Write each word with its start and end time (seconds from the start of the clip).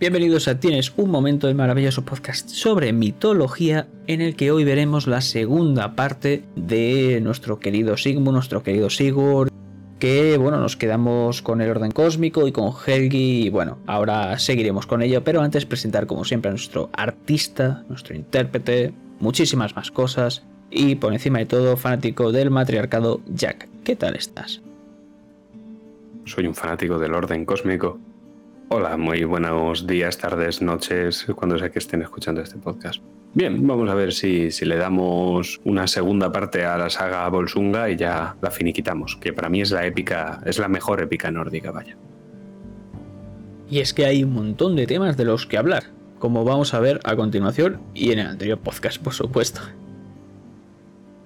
Bienvenidos 0.00 0.46
a 0.46 0.60
Tienes 0.60 0.92
un 0.96 1.10
momento 1.10 1.48
del 1.48 1.56
maravilloso 1.56 2.04
podcast 2.04 2.50
sobre 2.50 2.92
mitología 2.92 3.88
en 4.06 4.20
el 4.20 4.36
que 4.36 4.52
hoy 4.52 4.62
veremos 4.62 5.08
la 5.08 5.20
segunda 5.20 5.96
parte 5.96 6.44
de 6.54 7.20
nuestro 7.20 7.58
querido 7.58 7.96
Sigmund, 7.96 8.34
nuestro 8.34 8.62
querido 8.62 8.90
Sigurd, 8.90 9.50
que 9.98 10.38
bueno, 10.38 10.60
nos 10.60 10.76
quedamos 10.76 11.42
con 11.42 11.60
el 11.60 11.70
orden 11.70 11.90
cósmico 11.90 12.46
y 12.46 12.52
con 12.52 12.70
Helgi 12.86 13.46
y 13.46 13.50
bueno, 13.50 13.78
ahora 13.88 14.38
seguiremos 14.38 14.86
con 14.86 15.02
ello, 15.02 15.24
pero 15.24 15.40
antes 15.40 15.66
presentar 15.66 16.06
como 16.06 16.24
siempre 16.24 16.50
a 16.50 16.52
nuestro 16.52 16.90
artista, 16.92 17.82
nuestro 17.88 18.14
intérprete, 18.14 18.92
muchísimas 19.18 19.74
más 19.74 19.90
cosas 19.90 20.44
y 20.70 20.94
por 20.94 21.12
encima 21.12 21.40
de 21.40 21.46
todo 21.46 21.76
fanático 21.76 22.30
del 22.30 22.50
matriarcado 22.50 23.20
Jack. 23.26 23.68
¿Qué 23.82 23.96
tal 23.96 24.14
estás? 24.14 24.62
Soy 26.24 26.46
un 26.46 26.54
fanático 26.54 27.00
del 27.00 27.14
orden 27.14 27.44
cósmico 27.44 27.98
Hola, 28.70 28.98
muy 28.98 29.24
buenos 29.24 29.86
días, 29.86 30.18
tardes, 30.18 30.60
noches, 30.60 31.24
cuando 31.34 31.58
sea 31.58 31.70
que 31.70 31.78
estén 31.78 32.02
escuchando 32.02 32.42
este 32.42 32.58
podcast. 32.58 33.02
Bien, 33.32 33.66
vamos 33.66 33.88
a 33.88 33.94
ver 33.94 34.12
si, 34.12 34.50
si 34.50 34.66
le 34.66 34.76
damos 34.76 35.58
una 35.64 35.86
segunda 35.86 36.30
parte 36.30 36.66
a 36.66 36.76
la 36.76 36.90
saga 36.90 37.26
Bolsunga 37.30 37.88
y 37.88 37.96
ya 37.96 38.36
la 38.42 38.50
finiquitamos, 38.50 39.16
que 39.16 39.32
para 39.32 39.48
mí 39.48 39.62
es 39.62 39.70
la 39.70 39.86
épica, 39.86 40.42
es 40.44 40.58
la 40.58 40.68
mejor 40.68 41.00
épica 41.00 41.30
nórdica, 41.30 41.70
vaya. 41.70 41.96
Y 43.70 43.78
es 43.78 43.94
que 43.94 44.04
hay 44.04 44.22
un 44.22 44.34
montón 44.34 44.76
de 44.76 44.86
temas 44.86 45.16
de 45.16 45.24
los 45.24 45.46
que 45.46 45.56
hablar, 45.56 45.84
como 46.18 46.44
vamos 46.44 46.74
a 46.74 46.80
ver 46.80 47.00
a 47.04 47.16
continuación 47.16 47.80
y 47.94 48.12
en 48.12 48.18
el 48.18 48.26
anterior 48.26 48.58
podcast, 48.58 49.02
por 49.02 49.14
supuesto. 49.14 49.62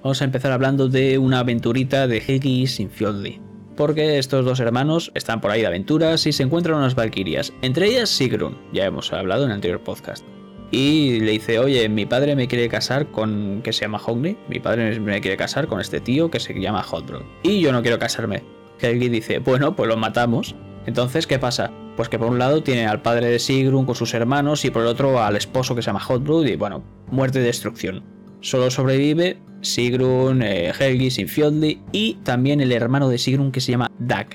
Vamos 0.04 0.22
a 0.22 0.24
empezar 0.26 0.52
hablando 0.52 0.88
de 0.88 1.18
una 1.18 1.40
aventurita 1.40 2.06
de 2.06 2.18
Hegi 2.18 2.68
Sinfjoldi 2.68 3.51
porque 3.76 4.18
estos 4.18 4.44
dos 4.44 4.60
hermanos 4.60 5.10
están 5.14 5.40
por 5.40 5.50
ahí 5.50 5.60
de 5.60 5.66
aventuras 5.66 6.26
y 6.26 6.32
se 6.32 6.42
encuentran 6.42 6.78
unas 6.78 6.94
valquirias, 6.94 7.52
entre 7.62 7.86
ellas 7.86 8.10
Sigrun, 8.10 8.58
ya 8.72 8.84
hemos 8.84 9.12
hablado 9.12 9.44
en 9.44 9.50
el 9.50 9.54
anterior 9.56 9.80
podcast. 9.80 10.24
Y 10.70 11.20
le 11.20 11.32
dice, 11.32 11.58
oye, 11.58 11.86
mi 11.90 12.06
padre 12.06 12.34
me 12.34 12.48
quiere 12.48 12.68
casar 12.68 13.10
con... 13.10 13.60
que 13.62 13.74
se 13.74 13.82
llama 13.82 14.00
Hogni, 14.04 14.38
mi 14.48 14.58
padre 14.58 14.98
me 15.00 15.20
quiere 15.20 15.36
casar 15.36 15.66
con 15.66 15.80
este 15.80 16.00
tío 16.00 16.30
que 16.30 16.40
se 16.40 16.58
llama 16.58 16.82
Hotbrood. 16.82 17.24
Y 17.42 17.60
yo 17.60 17.72
no 17.72 17.82
quiero 17.82 17.98
casarme. 17.98 18.42
Helgi 18.80 19.10
dice, 19.10 19.38
bueno, 19.38 19.76
pues 19.76 19.88
lo 19.88 19.98
matamos. 19.98 20.54
Entonces, 20.86 21.26
¿qué 21.26 21.38
pasa? 21.38 21.70
Pues 21.94 22.08
que 22.08 22.18
por 22.18 22.28
un 22.28 22.38
lado 22.38 22.62
tiene 22.62 22.86
al 22.86 23.02
padre 23.02 23.26
de 23.26 23.38
Sigrun 23.38 23.84
con 23.84 23.94
sus 23.94 24.14
hermanos 24.14 24.64
y 24.64 24.70
por 24.70 24.82
el 24.82 24.88
otro 24.88 25.22
al 25.22 25.36
esposo 25.36 25.74
que 25.74 25.82
se 25.82 25.86
llama 25.86 26.00
Hotbrood 26.00 26.46
y 26.46 26.56
bueno, 26.56 26.82
muerte 27.10 27.40
y 27.40 27.42
destrucción. 27.42 28.02
Solo 28.40 28.70
sobrevive 28.70 29.38
Sigrun, 29.62 30.42
eh, 30.42 30.72
Helgi, 30.78 31.10
Sinfjotli 31.10 31.80
y 31.92 32.14
también 32.24 32.60
el 32.60 32.72
hermano 32.72 33.08
de 33.08 33.18
Sigrun 33.18 33.52
que 33.52 33.60
se 33.60 33.72
llama 33.72 33.90
Dag. 33.98 34.26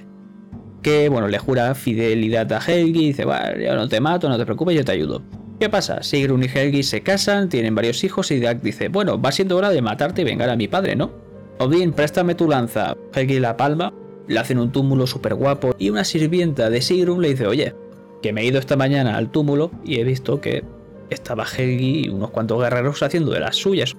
Que 0.82 1.10
bueno, 1.10 1.28
le 1.28 1.38
jura 1.38 1.76
fidelidad 1.76 2.52
a 2.54 2.60
Helgi 2.60 3.04
y 3.04 3.08
dice, 3.08 3.26
bueno, 3.26 3.60
yo 3.60 3.76
no 3.76 3.88
te 3.88 4.00
mato, 4.00 4.30
no 4.30 4.38
te 4.38 4.46
preocupes, 4.46 4.76
yo 4.76 4.86
te 4.86 4.94
ayudo. 4.94 5.22
¿Qué 5.60 5.70
pasa? 5.70 6.02
Sigrun 6.02 6.44
y 6.44 6.48
Helgi 6.48 6.84
se 6.84 7.02
casan, 7.02 7.50
tienen 7.50 7.76
varios 7.76 8.04
hijos 8.04 8.32
y 8.32 8.40
Dag 8.40 8.62
dice, 8.62 8.90
bueno, 8.90 9.22
va 9.22 9.32
siendo 9.32 9.58
hora 9.58 9.70
de 9.70 9.82
matarte 9.82 10.22
y 10.22 10.26
vengar 10.26 10.50
a 10.50 10.56
mi 10.56 10.68
padre, 10.68 10.96
¿no? 10.96 11.12
Odín, 11.60 11.92
préstame 11.92 12.36
tu 12.36 12.48
lanza. 12.48 12.96
Helgi 13.14 13.40
la 13.40 13.58
palma, 13.58 13.94
le 14.28 14.40
hacen 14.40 14.60
un 14.60 14.72
túmulo 14.72 15.08
súper 15.08 15.36
guapo 15.36 15.76
y 15.78 15.90
una 15.90 16.04
sirvienta 16.04 16.70
de 16.70 16.82
Sigrun 16.82 17.22
le 17.22 17.30
dice, 17.30 17.48
oye, 17.48 17.76
que 18.22 18.34
me 18.34 18.42
he 18.42 18.46
ido 18.46 18.60
esta 18.60 18.76
mañana 18.76 19.18
al 19.18 19.32
túmulo 19.32 19.72
y 19.84 20.00
he 20.00 20.04
visto 20.04 20.40
que 20.40 20.64
estaba 21.10 21.46
Helgi 21.46 22.06
y 22.06 22.10
unos 22.10 22.32
cuantos 22.32 22.62
guerreros 22.62 23.02
haciendo 23.04 23.32
de 23.32 23.40
las 23.40 23.56
suyas. 23.56 23.96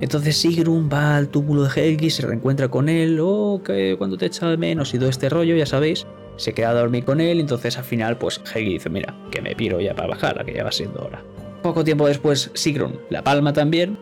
Entonces 0.00 0.36
Sigrun 0.36 0.88
va 0.92 1.16
al 1.16 1.28
túmulo 1.28 1.64
de 1.64 1.70
Helgi, 1.70 2.10
se 2.10 2.26
reencuentra 2.26 2.68
con 2.68 2.88
él, 2.88 3.18
oh, 3.20 3.62
que 3.64 3.94
cuando 3.98 4.16
te 4.16 4.26
echa 4.26 4.48
de 4.48 4.56
menos 4.56 4.92
y 4.94 4.98
todo 4.98 5.08
este 5.08 5.28
rollo, 5.28 5.54
ya 5.54 5.66
sabéis, 5.66 6.06
se 6.36 6.54
queda 6.54 6.70
a 6.70 6.74
dormir 6.74 7.04
con 7.04 7.20
él, 7.20 7.40
entonces 7.40 7.78
al 7.78 7.84
final 7.84 8.18
pues 8.18 8.40
Helgi 8.52 8.74
dice, 8.74 8.90
mira, 8.90 9.14
que 9.30 9.42
me 9.42 9.54
piro 9.54 9.80
ya 9.80 9.94
para 9.94 10.08
bajar, 10.08 10.44
que 10.44 10.54
ya 10.54 10.64
va 10.64 10.72
siendo 10.72 11.04
hora. 11.04 11.22
Poco 11.62 11.84
tiempo 11.84 12.08
después 12.08 12.50
Sigrun 12.54 12.98
la 13.10 13.22
palma 13.22 13.52
también 13.52 13.96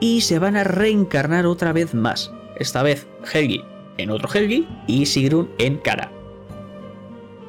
y 0.00 0.22
se 0.22 0.38
van 0.38 0.56
a 0.56 0.64
reencarnar 0.64 1.46
otra 1.46 1.72
vez 1.72 1.94
más. 1.94 2.32
Esta 2.58 2.82
vez 2.82 3.06
Helgi 3.32 3.62
en 3.98 4.10
otro 4.10 4.28
Helgi 4.32 4.66
y 4.86 5.06
Sigrun 5.06 5.50
en 5.58 5.76
Kara. 5.76 6.10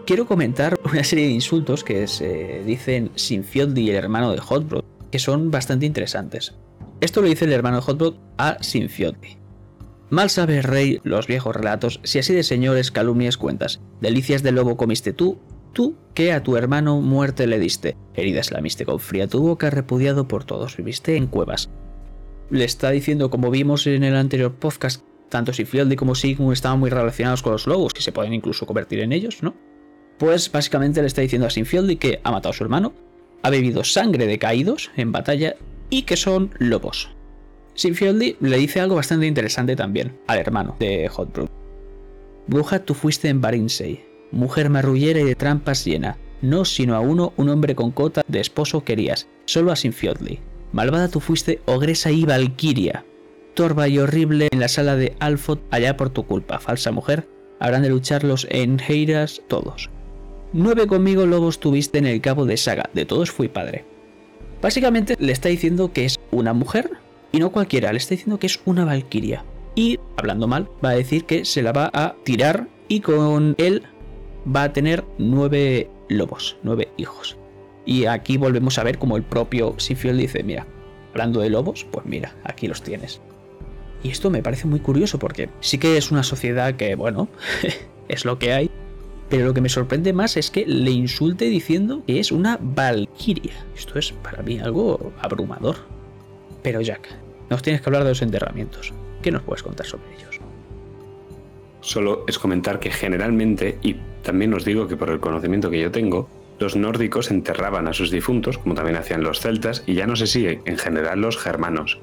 Quiero 0.06 0.28
comentar 0.28 0.78
una 0.84 1.04
serie 1.04 1.26
de 1.26 1.32
insultos 1.32 1.84
que 1.84 2.08
se 2.08 2.64
dicen 2.64 3.10
Sinfiotli 3.16 3.82
y 3.82 3.90
el 3.90 3.96
hermano 3.96 4.32
de 4.32 4.40
Hotbrood, 4.40 4.84
que 5.12 5.18
son 5.18 5.50
bastante 5.50 5.88
interesantes. 5.88 6.54
Esto 7.02 7.22
lo 7.22 7.28
dice 7.28 7.46
el 7.46 7.54
hermano 7.54 7.78
de 7.78 7.82
Hotbrood 7.84 8.16
a 8.38 8.62
Sinfiotli. 8.62 9.38
Mal 10.10 10.30
sabe 10.30 10.62
rey 10.62 11.02
los 11.04 11.28
viejos 11.28 11.56
relatos 11.56 12.00
si 12.04 12.20
así 12.20 12.34
de 12.34 12.44
señores 12.44 12.92
calumnias 12.92 13.38
cuentas. 13.38 13.82
Delicias 14.02 14.44
del 14.44 14.56
lobo 14.56 14.78
comiste 14.78 15.14
tú, 15.14 15.40
tú 15.74 15.98
que 16.14 16.32
a 16.32 16.44
tu 16.44 16.56
hermano 16.58 17.02
muerte 17.02 17.48
le 17.48 17.60
diste. 17.60 17.98
Heridas 18.14 18.52
la 18.52 18.62
miste 18.62 18.86
con 18.86 19.00
fría 19.00 19.28
tu 19.28 19.42
boca, 19.42 19.70
repudiado 19.70 20.28
por 20.28 20.46
todos, 20.46 20.78
viviste 20.78 21.18
en 21.18 21.28
cuevas. 21.28 21.70
Le 22.50 22.64
está 22.64 22.92
diciendo, 22.92 23.30
como 23.30 23.50
vimos 23.50 23.88
en 23.88 24.04
el 24.04 24.16
anterior 24.16 24.54
podcast, 24.54 25.04
tanto 25.30 25.52
Sinfiotli 25.52 25.96
como 25.96 26.16
Sigmund 26.16 26.54
estaban 26.54 26.80
muy 26.80 26.92
relacionados 26.92 27.42
con 27.42 27.54
los 27.54 27.68
lobos, 27.68 27.94
que 27.94 28.02
se 28.02 28.12
pueden 28.12 28.34
incluso 28.34 28.66
convertir 28.66 29.00
en 29.00 29.12
ellos, 29.12 29.42
¿no? 29.42 29.56
Pues 30.20 30.52
básicamente 30.52 31.02
le 31.02 31.08
está 31.08 31.22
diciendo 31.22 31.48
a 31.48 31.50
Sinfiotli 31.50 31.98
que 31.98 32.22
ha 32.24 32.32
matado 32.32 32.52
a 32.52 32.54
su 32.54 32.64
hermano, 32.64 32.94
ha 33.42 33.50
bebido 33.50 33.84
sangre 33.84 34.28
de 34.28 34.40
caídos 34.40 34.92
en 34.96 35.12
batalla 35.12 35.56
y 35.90 36.04
que 36.04 36.18
son 36.18 36.52
lobos. 36.58 37.10
Sinfieldi 37.76 38.38
le 38.40 38.58
dice 38.58 38.80
algo 38.80 38.96
bastante 38.96 39.28
interesante 39.28 39.76
también 39.76 40.18
al 40.28 40.40
hermano 40.40 40.76
de 40.80 41.10
Hotbrood. 41.10 41.50
Bruja 42.48 42.80
tú 42.80 42.94
fuiste 42.94 43.28
en 43.28 43.42
Barinsei, 43.42 44.06
mujer 44.32 44.70
marrullera 44.70 45.20
y 45.20 45.24
de 45.24 45.36
trampas 45.36 45.84
llena, 45.84 46.18
no 46.42 46.64
sino 46.64 46.96
a 46.96 47.00
uno 47.00 47.34
un 47.38 47.50
hombre 47.50 47.76
con 47.76 47.92
cota 47.92 48.24
de 48.28 48.40
esposo 48.40 48.84
querías, 48.84 49.28
solo 49.46 49.72
a 49.72 49.76
Sinfiotli. 49.76 50.40
Malvada 50.72 51.10
tú 51.10 51.20
fuiste 51.20 51.62
ogresa 51.66 52.12
y 52.12 52.24
valquiria, 52.24 53.06
torva 53.56 53.88
y 53.88 53.98
horrible 54.00 54.48
en 54.52 54.60
la 54.60 54.68
sala 54.68 54.96
de 54.96 55.16
Alfot 55.20 55.62
allá 55.72 55.98
por 55.98 56.10
tu 56.10 56.26
culpa, 56.26 56.60
falsa 56.60 56.92
mujer, 56.92 57.28
habrán 57.60 57.82
de 57.82 57.90
luchar 57.90 58.24
los 58.24 58.48
Enheiras 58.50 59.42
todos. 59.48 59.90
Nueve 60.54 60.88
conmigo 60.88 61.26
lobos 61.26 61.60
tuviste 61.60 61.98
en 61.98 62.06
el 62.06 62.22
cabo 62.22 62.46
de 62.46 62.58
Saga, 62.58 62.90
de 62.94 63.06
todos 63.06 63.32
fui 63.32 63.48
padre. 63.48 63.86
Básicamente 64.66 65.16
le 65.20 65.32
está 65.32 65.50
diciendo 65.50 65.94
que 65.94 66.06
es 66.06 66.20
una 66.32 66.52
mujer 66.52 66.90
y 67.32 67.38
no 67.38 67.52
cualquiera, 67.52 67.92
le 67.92 68.00
está 68.00 68.16
diciendo 68.16 68.40
que 68.40 68.48
es 68.48 68.60
una 68.66 68.84
valquiria. 68.84 69.46
Y, 69.76 70.00
hablando 70.18 70.48
mal, 70.48 70.68
va 70.84 70.90
a 70.90 70.96
decir 70.96 71.26
que 71.26 71.46
se 71.46 71.62
la 71.62 71.72
va 71.72 71.92
a 71.94 72.16
tirar 72.24 72.68
y 72.88 73.02
con 73.02 73.54
él 73.60 73.84
va 74.44 74.64
a 74.64 74.74
tener 74.74 75.06
nueve 75.20 75.92
lobos, 76.10 76.58
nueve 76.64 76.88
hijos. 76.98 77.38
Y 77.86 78.06
aquí 78.06 78.38
volvemos 78.38 78.80
a 78.80 78.84
ver 78.84 78.98
como 78.98 79.18
el 79.18 79.22
propio 79.22 79.76
Sifiel 79.78 80.18
dice, 80.18 80.42
mira, 80.42 80.66
hablando 81.12 81.42
de 81.42 81.52
lobos, 81.52 81.86
pues 81.92 82.08
mira, 82.08 82.34
aquí 82.44 82.68
los 82.68 82.82
tienes. 82.82 83.22
Y 84.02 84.10
esto 84.10 84.32
me 84.32 84.42
parece 84.42 84.66
muy 84.66 84.80
curioso 84.80 85.20
porque 85.20 85.48
sí 85.60 85.78
que 85.78 85.96
es 85.96 86.10
una 86.10 86.24
sociedad 86.24 86.74
que, 86.74 86.96
bueno, 86.96 87.28
es 88.08 88.26
lo 88.26 88.40
que 88.40 88.54
hay, 88.54 88.72
pero 89.30 89.46
lo 89.46 89.54
que 89.54 89.62
me 89.62 89.70
sorprende 89.70 90.14
más 90.14 90.38
es 90.38 90.52
que 90.52 90.66
le 90.66 90.92
insulte 90.92 91.46
diciendo 91.46 92.04
que 92.06 92.20
es 92.20 92.32
una 92.32 92.58
valquiria. 92.62 93.54
Esto 93.76 93.98
es 93.98 94.12
para 94.12 94.44
mí 94.44 94.60
algo 94.60 95.14
abrumador. 95.20 95.78
Pero 96.62 96.82
Jack, 96.82 97.10
nos 97.50 97.62
tienes 97.62 97.82
que 97.82 97.90
hablar 97.90 98.04
de 98.04 98.10
los 98.10 98.22
enterramientos. 98.22 98.94
¿Qué 99.22 99.32
nos 99.32 99.42
puedes 99.42 99.64
contar 99.64 99.86
sobre 99.86 100.14
ellos? 100.16 100.40
Solo 101.82 102.24
es 102.28 102.40
comentar 102.40 102.80
que 102.80 102.92
generalmente, 102.92 103.78
y 103.82 103.96
también 104.24 104.54
os 104.54 104.66
digo 104.66 104.88
que 104.88 104.98
por 104.98 105.10
el 105.10 105.20
conocimiento 105.20 105.70
que 105.70 105.82
yo 105.82 105.92
tengo, 105.92 106.30
los 106.58 106.76
nórdicos 106.76 107.32
enterraban 107.32 107.88
a 107.88 107.94
sus 107.94 108.12
difuntos, 108.12 108.58
como 108.58 108.76
también 108.76 108.98
hacían 108.98 109.24
los 109.24 109.40
celtas, 109.40 109.84
y 109.86 109.94
ya 109.94 110.08
no 110.08 110.16
sé 110.16 110.26
si 110.28 110.48
en 110.48 110.78
general 110.78 111.22
los 111.22 111.38
germanos. 111.38 112.00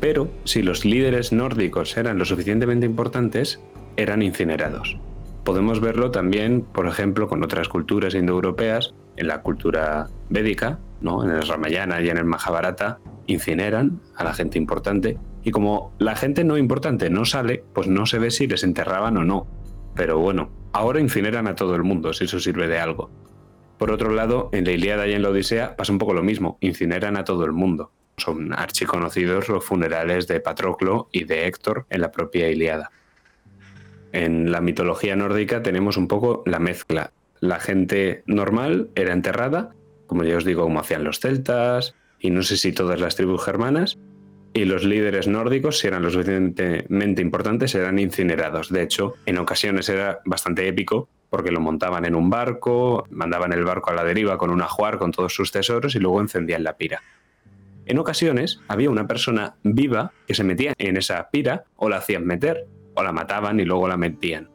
Pero 0.00 0.30
si 0.44 0.62
los 0.62 0.84
líderes 0.84 1.32
nórdicos 1.32 1.96
eran 1.96 2.18
lo 2.18 2.24
suficientemente 2.24 2.86
importantes, 2.86 3.60
eran 3.96 4.22
incinerados. 4.22 4.96
Podemos 5.44 5.80
verlo 5.80 6.10
también, 6.10 6.62
por 6.62 6.86
ejemplo, 6.86 7.26
con 7.28 7.42
otras 7.42 7.68
culturas 7.68 8.14
indoeuropeas, 8.14 8.94
en 9.16 9.26
la 9.26 9.42
cultura 9.42 10.08
védica, 10.28 10.78
¿no? 11.00 11.24
en 11.24 11.30
el 11.30 11.46
Ramayana 11.46 12.00
y 12.00 12.10
en 12.10 12.18
el 12.18 12.24
Mahabharata, 12.24 12.98
incineran 13.26 14.00
a 14.16 14.24
la 14.24 14.34
gente 14.34 14.58
importante. 14.58 15.18
Y 15.42 15.50
como 15.50 15.94
la 15.98 16.14
gente 16.14 16.44
no 16.44 16.58
importante 16.58 17.08
no 17.08 17.24
sale, 17.24 17.64
pues 17.74 17.86
no 17.86 18.04
se 18.06 18.18
ve 18.18 18.30
si 18.30 18.46
les 18.46 18.64
enterraban 18.64 19.16
o 19.16 19.24
no. 19.24 19.46
Pero 19.94 20.18
bueno, 20.18 20.50
ahora 20.72 21.00
incineran 21.00 21.46
a 21.46 21.54
todo 21.54 21.74
el 21.74 21.84
mundo, 21.84 22.12
si 22.12 22.24
eso 22.24 22.38
sirve 22.38 22.68
de 22.68 22.78
algo. 22.78 23.10
Por 23.78 23.90
otro 23.90 24.10
lado, 24.10 24.50
en 24.52 24.64
la 24.66 24.72
Ilíada 24.72 25.06
y 25.06 25.14
en 25.14 25.22
la 25.22 25.30
Odisea 25.30 25.74
pasa 25.74 25.92
un 25.92 25.98
poco 25.98 26.12
lo 26.12 26.22
mismo, 26.22 26.58
incineran 26.60 27.16
a 27.16 27.24
todo 27.24 27.46
el 27.46 27.52
mundo. 27.52 27.92
Son 28.18 28.52
archiconocidos 28.52 29.48
los 29.48 29.64
funerales 29.64 30.28
de 30.28 30.40
Patroclo 30.40 31.08
y 31.12 31.24
de 31.24 31.46
Héctor 31.46 31.86
en 31.88 32.02
la 32.02 32.12
propia 32.12 32.50
Ilíada 32.50 32.90
en 34.12 34.50
la 34.50 34.60
mitología 34.60 35.16
nórdica 35.16 35.62
tenemos 35.62 35.96
un 35.96 36.08
poco 36.08 36.42
la 36.46 36.58
mezcla. 36.58 37.12
La 37.40 37.60
gente 37.60 38.22
normal 38.26 38.90
era 38.94 39.12
enterrada, 39.12 39.70
como 40.06 40.24
ya 40.24 40.36
os 40.36 40.44
digo, 40.44 40.64
como 40.64 40.80
hacían 40.80 41.04
los 41.04 41.20
celtas 41.20 41.94
y 42.18 42.30
no 42.30 42.42
sé 42.42 42.56
si 42.56 42.72
todas 42.72 43.00
las 43.00 43.16
tribus 43.16 43.44
germanas, 43.44 43.98
y 44.52 44.64
los 44.64 44.84
líderes 44.84 45.28
nórdicos, 45.28 45.78
si 45.78 45.86
eran 45.86 46.02
lo 46.02 46.10
suficientemente 46.10 47.22
importantes, 47.22 47.74
eran 47.74 47.98
incinerados. 47.98 48.68
De 48.70 48.82
hecho, 48.82 49.14
en 49.26 49.38
ocasiones 49.38 49.88
era 49.88 50.20
bastante 50.24 50.66
épico 50.66 51.08
porque 51.28 51.52
lo 51.52 51.60
montaban 51.60 52.04
en 52.04 52.16
un 52.16 52.28
barco, 52.28 53.06
mandaban 53.10 53.52
el 53.52 53.64
barco 53.64 53.90
a 53.90 53.94
la 53.94 54.02
deriva 54.02 54.36
con 54.36 54.50
un 54.50 54.62
ajuar 54.62 54.98
con 54.98 55.12
todos 55.12 55.32
sus 55.32 55.52
tesoros 55.52 55.94
y 55.94 56.00
luego 56.00 56.20
encendían 56.20 56.64
la 56.64 56.76
pira. 56.76 57.02
En 57.86 57.98
ocasiones 57.98 58.60
había 58.66 58.90
una 58.90 59.06
persona 59.06 59.54
viva 59.62 60.12
que 60.26 60.34
se 60.34 60.44
metía 60.44 60.74
en 60.78 60.96
esa 60.96 61.30
pira 61.30 61.64
o 61.76 61.88
la 61.88 61.98
hacían 61.98 62.26
meter, 62.26 62.66
o 62.94 63.02
la 63.02 63.12
mataban 63.12 63.60
y 63.60 63.64
luego 63.64 63.88
la 63.88 63.96
metían. 63.96 64.48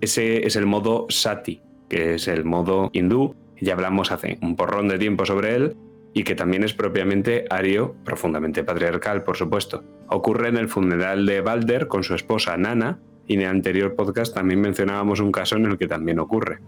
Ese 0.00 0.46
es 0.46 0.56
el 0.56 0.66
modo 0.66 1.06
sati, 1.08 1.62
que 1.88 2.14
es 2.14 2.28
el 2.28 2.44
modo 2.44 2.90
hindú, 2.92 3.34
ya 3.60 3.72
hablamos 3.72 4.12
hace 4.12 4.38
un 4.42 4.56
porrón 4.56 4.88
de 4.88 4.98
tiempo 4.98 5.24
sobre 5.24 5.54
él, 5.54 5.76
y 6.12 6.24
que 6.24 6.34
también 6.34 6.64
es 6.64 6.72
propiamente 6.72 7.44
ario, 7.50 7.94
profundamente 8.04 8.64
patriarcal, 8.64 9.22
por 9.22 9.36
supuesto. 9.36 9.84
Ocurre 10.08 10.48
en 10.48 10.56
el 10.56 10.68
funeral 10.68 11.26
de 11.26 11.40
Balder 11.40 11.88
con 11.88 12.04
su 12.04 12.14
esposa 12.14 12.56
Nana, 12.56 13.00
y 13.26 13.34
en 13.34 13.40
el 13.42 13.48
anterior 13.48 13.94
podcast 13.94 14.34
también 14.34 14.60
mencionábamos 14.60 15.20
un 15.20 15.32
caso 15.32 15.56
en 15.56 15.66
el 15.66 15.78
que 15.78 15.88
también 15.88 16.18
ocurre. 16.18 16.60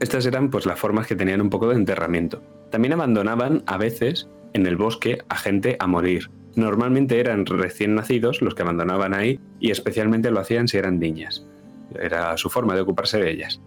Estas 0.00 0.26
eran 0.26 0.50
pues 0.50 0.64
las 0.66 0.78
formas 0.78 1.06
que 1.06 1.16
tenían 1.16 1.40
un 1.40 1.50
poco 1.50 1.68
de 1.68 1.74
enterramiento. 1.74 2.42
También 2.70 2.92
abandonaban 2.92 3.62
a 3.66 3.76
veces 3.76 4.28
en 4.52 4.66
el 4.66 4.76
bosque 4.76 5.18
a 5.28 5.36
gente 5.36 5.76
a 5.78 5.86
morir. 5.86 6.30
Normalmente 6.54 7.20
eran 7.20 7.46
recién 7.46 7.94
nacidos 7.94 8.42
los 8.42 8.54
que 8.54 8.62
abandonaban 8.62 9.14
ahí 9.14 9.40
y 9.60 9.70
especialmente 9.70 10.30
lo 10.30 10.40
hacían 10.40 10.68
si 10.68 10.76
eran 10.76 10.98
niñas. 10.98 11.46
Era 12.00 12.36
su 12.36 12.50
forma 12.50 12.74
de 12.74 12.80
ocuparse 12.80 13.18
de 13.18 13.30
ellas. 13.30 13.60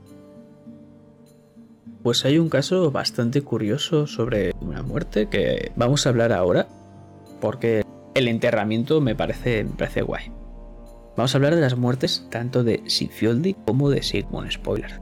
Pues 2.03 2.25
hay 2.25 2.39
un 2.39 2.49
caso 2.49 2.91
bastante 2.91 3.41
curioso 3.43 4.07
sobre 4.07 4.53
una 4.59 4.81
muerte 4.81 5.27
que 5.29 5.71
vamos 5.75 6.05
a 6.05 6.09
hablar 6.09 6.33
ahora, 6.33 6.67
porque 7.39 7.83
el 8.15 8.27
enterramiento 8.27 9.01
me 9.01 9.15
parece, 9.15 9.63
guay. 10.01 10.31
Vamos 11.15 11.33
a 11.33 11.37
hablar 11.37 11.55
de 11.55 11.61
las 11.61 11.77
muertes 11.77 12.25
tanto 12.31 12.63
de 12.63 12.81
Sinfioldi 12.87 13.55
como 13.65 13.89
de 13.89 14.01
Sigmund 14.01 14.51
Spoiler. 14.51 14.99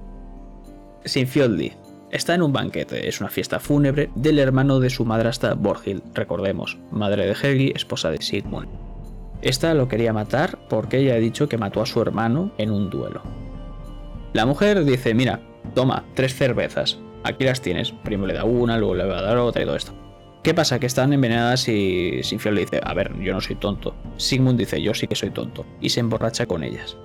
Sinfioldi 1.05 1.71
está 2.11 2.35
en 2.35 2.41
un 2.41 2.53
banquete, 2.53 3.07
es 3.07 3.21
una 3.21 3.29
fiesta 3.29 3.59
fúnebre 3.59 4.09
del 4.15 4.39
hermano 4.39 4.79
de 4.79 4.89
su 4.89 5.05
madrastra 5.05 5.53
Borghild, 5.53 6.01
recordemos, 6.13 6.77
madre 6.91 7.25
de 7.25 7.33
Helgi, 7.33 7.71
esposa 7.75 8.11
de 8.11 8.21
Sigmund. 8.21 8.67
Esta 9.41 9.73
lo 9.73 9.87
quería 9.87 10.13
matar 10.13 10.59
porque 10.69 10.97
ella 10.97 11.13
ha 11.13 11.19
dicho 11.19 11.47
que 11.47 11.57
mató 11.57 11.81
a 11.81 11.85
su 11.85 12.01
hermano 12.01 12.51
en 12.57 12.71
un 12.71 12.89
duelo. 12.89 13.21
La 14.33 14.45
mujer 14.45 14.83
dice, 14.83 15.13
mira, 15.13 15.39
toma, 15.73 16.05
tres 16.13 16.35
cervezas, 16.35 16.99
aquí 17.23 17.45
las 17.45 17.61
tienes. 17.61 17.91
Primero 17.91 18.27
le 18.27 18.33
da 18.33 18.43
una, 18.43 18.77
luego 18.77 18.95
le 18.95 19.05
va 19.05 19.19
a 19.19 19.23
dar 19.23 19.37
otra 19.37 19.61
y 19.61 19.65
todo 19.65 19.75
esto. 19.75 19.93
¿Qué 20.43 20.53
pasa? 20.53 20.79
Que 20.79 20.85
están 20.85 21.11
envenenadas 21.11 21.67
y 21.67 22.23
Sinfiol 22.23 22.55
le 22.55 22.61
dice, 22.61 22.79
a 22.83 22.93
ver, 22.93 23.13
yo 23.19 23.33
no 23.33 23.41
soy 23.41 23.55
tonto. 23.55 23.93
Sigmund 24.17 24.57
dice, 24.57 24.81
yo 24.81 24.93
sí 24.93 25.07
que 25.07 25.15
soy 25.15 25.31
tonto. 25.31 25.65
Y 25.81 25.89
se 25.89 25.99
emborracha 25.99 26.45
con 26.45 26.63
ellas. 26.63 26.95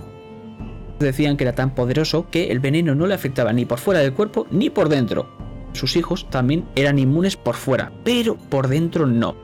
Decían 1.04 1.36
que 1.36 1.44
era 1.44 1.54
tan 1.54 1.74
poderoso 1.74 2.30
que 2.30 2.50
el 2.50 2.60
veneno 2.60 2.94
no 2.94 3.06
le 3.06 3.14
afectaba 3.14 3.52
ni 3.52 3.66
por 3.66 3.78
fuera 3.78 4.00
del 4.00 4.14
cuerpo 4.14 4.46
ni 4.50 4.70
por 4.70 4.88
dentro. 4.88 5.28
Sus 5.74 5.96
hijos 5.96 6.26
también 6.30 6.64
eran 6.76 6.98
inmunes 6.98 7.36
por 7.36 7.56
fuera, 7.56 7.92
pero 8.04 8.36
por 8.36 8.68
dentro 8.68 9.06
no. 9.06 9.36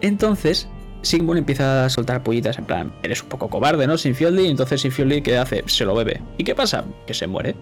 Entonces, 0.00 0.68
Sigmund 1.02 1.38
empieza 1.38 1.84
a 1.84 1.90
soltar 1.90 2.22
pollitas 2.22 2.58
en 2.58 2.64
plan, 2.64 2.92
eres 3.02 3.22
un 3.22 3.28
poco 3.28 3.50
cobarde, 3.50 3.86
¿no? 3.86 3.98
Sinfioldi, 3.98 4.46
entonces 4.46 4.80
Sinfioldi, 4.80 5.20
¿qué 5.20 5.36
hace? 5.36 5.62
Se 5.66 5.84
lo 5.84 5.94
bebe. 5.94 6.22
¿Y 6.38 6.44
qué 6.44 6.54
pasa? 6.54 6.84
Que 7.06 7.12
se 7.12 7.26
muere. 7.26 7.54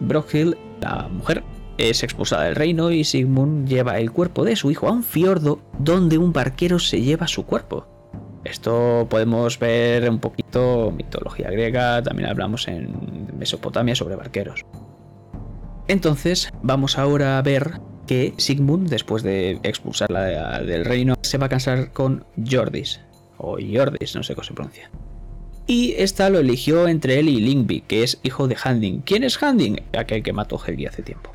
Brockhill, 0.00 0.56
la 0.80 1.08
mujer, 1.08 1.44
es 1.76 2.02
expulsada 2.02 2.44
del 2.44 2.56
reino 2.56 2.90
y 2.90 3.04
Sigmund 3.04 3.68
lleva 3.68 3.98
el 4.00 4.10
cuerpo 4.10 4.44
de 4.44 4.56
su 4.56 4.70
hijo 4.72 4.88
a 4.88 4.92
un 4.92 5.04
fiordo 5.04 5.60
donde 5.78 6.18
un 6.18 6.32
barquero 6.32 6.80
se 6.80 7.00
lleva 7.00 7.28
su 7.28 7.46
cuerpo. 7.46 7.86
Esto 8.50 9.06
podemos 9.10 9.58
ver 9.58 10.08
un 10.08 10.20
poquito 10.20 10.92
mitología 10.96 11.50
griega, 11.50 12.02
también 12.02 12.28
hablamos 12.28 12.66
en 12.68 13.28
Mesopotamia 13.38 13.94
sobre 13.94 14.16
barqueros. 14.16 14.64
Entonces, 15.86 16.50
vamos 16.62 16.98
ahora 16.98 17.38
a 17.38 17.42
ver 17.42 17.80
que 18.06 18.32
Sigmund, 18.38 18.88
después 18.88 19.22
de 19.22 19.60
expulsarla 19.62 20.60
del 20.62 20.84
reino, 20.84 21.14
se 21.22 21.38
va 21.38 21.46
a 21.46 21.50
casar 21.50 21.92
con 21.92 22.24
Jordis, 22.50 23.00
o 23.36 23.58
Jordis, 23.60 24.14
no 24.14 24.22
sé 24.22 24.34
cómo 24.34 24.44
se 24.44 24.54
pronuncia. 24.54 24.90
Y 25.66 25.92
esta 25.98 26.30
lo 26.30 26.38
eligió 26.38 26.88
entre 26.88 27.18
él 27.18 27.28
y 27.28 27.40
Lingby, 27.40 27.82
que 27.82 28.02
es 28.02 28.18
hijo 28.22 28.48
de 28.48 28.56
Handing. 28.62 29.02
¿Quién 29.02 29.24
es 29.24 29.40
Handing? 29.42 29.82
Aquel 29.96 30.22
que 30.22 30.32
mató 30.32 30.58
Helgi 30.58 30.86
hace 30.86 31.02
tiempo. 31.02 31.32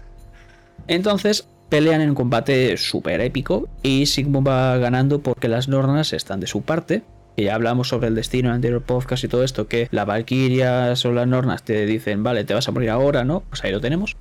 Entonces 0.87 1.47
pelean 1.73 2.01
en 2.01 2.09
un 2.09 2.15
combate 2.15 2.77
súper 2.77 3.19
épico 3.19 3.67
y 3.81 4.05
Sigmund 4.05 4.47
va 4.47 4.77
ganando 4.77 5.23
porque 5.23 5.47
las 5.47 5.67
Nornas 5.67 6.13
están 6.13 6.39
de 6.39 6.45
su 6.45 6.61
parte. 6.61 7.01
Y 7.35 7.45
ya 7.45 7.55
hablamos 7.55 7.87
sobre 7.87 8.09
el 8.09 8.13
destino 8.13 8.49
en 8.49 8.51
el 8.51 8.55
anterior 8.57 8.83
podcast 8.83 9.23
y 9.23 9.27
todo 9.27 9.43
esto, 9.43 9.67
que 9.67 9.87
las 9.89 10.05
Valkyrias 10.05 11.03
o 11.03 11.11
las 11.11 11.25
Nornas 11.25 11.63
te 11.63 11.87
dicen, 11.87 12.21
vale, 12.21 12.43
te 12.43 12.53
vas 12.53 12.67
a 12.67 12.71
morir 12.71 12.91
ahora, 12.91 13.23
¿no? 13.23 13.39
Pues 13.49 13.63
ahí 13.63 13.71
lo 13.71 13.81
tenemos. 13.81 14.15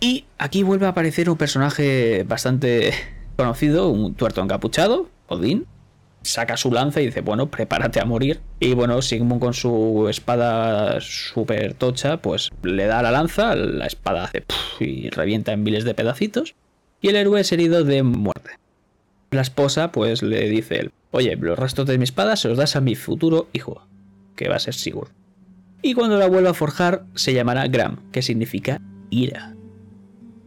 Y 0.00 0.24
aquí 0.36 0.64
vuelve 0.64 0.86
a 0.86 0.88
aparecer 0.88 1.30
un 1.30 1.36
personaje 1.36 2.24
bastante 2.26 2.92
conocido, 3.36 3.88
un 3.88 4.14
tuerto 4.16 4.42
encapuchado, 4.42 5.08
Odín. 5.28 5.64
Saca 6.22 6.56
su 6.56 6.72
lanza 6.72 7.00
y 7.02 7.06
dice, 7.06 7.20
bueno, 7.20 7.52
prepárate 7.52 8.00
a 8.00 8.04
morir. 8.04 8.40
Y 8.58 8.74
bueno, 8.74 9.00
Sigmund 9.00 9.40
con 9.40 9.54
su 9.54 10.08
espada 10.10 11.00
súper 11.00 11.74
tocha, 11.74 12.16
pues 12.16 12.50
le 12.64 12.86
da 12.86 13.00
la 13.00 13.12
lanza, 13.12 13.54
la 13.54 13.86
espada 13.86 14.24
hace 14.24 14.44
y 14.80 15.08
revienta 15.10 15.52
en 15.52 15.62
miles 15.62 15.84
de 15.84 15.94
pedacitos. 15.94 16.56
Y 17.06 17.10
el 17.10 17.14
héroe 17.14 17.40
es 17.40 17.52
herido 17.52 17.84
de 17.84 18.02
muerte. 18.02 18.58
La 19.30 19.42
esposa, 19.42 19.92
pues 19.92 20.24
le 20.24 20.48
dice 20.48 20.80
él, 20.80 20.90
oye, 21.12 21.36
los 21.36 21.56
restos 21.56 21.86
de 21.86 21.98
mi 21.98 22.02
espada 22.02 22.34
se 22.34 22.48
los 22.48 22.58
das 22.58 22.74
a 22.74 22.80
mi 22.80 22.96
futuro 22.96 23.46
hijo, 23.52 23.86
que 24.34 24.48
va 24.48 24.56
a 24.56 24.58
ser 24.58 24.74
Sigurd. 24.74 25.10
Y 25.82 25.94
cuando 25.94 26.18
la 26.18 26.26
vuelva 26.26 26.50
a 26.50 26.54
forjar, 26.54 27.04
se 27.14 27.32
llamará 27.32 27.68
Gram, 27.68 27.98
que 28.10 28.22
significa 28.22 28.80
ira. 29.08 29.54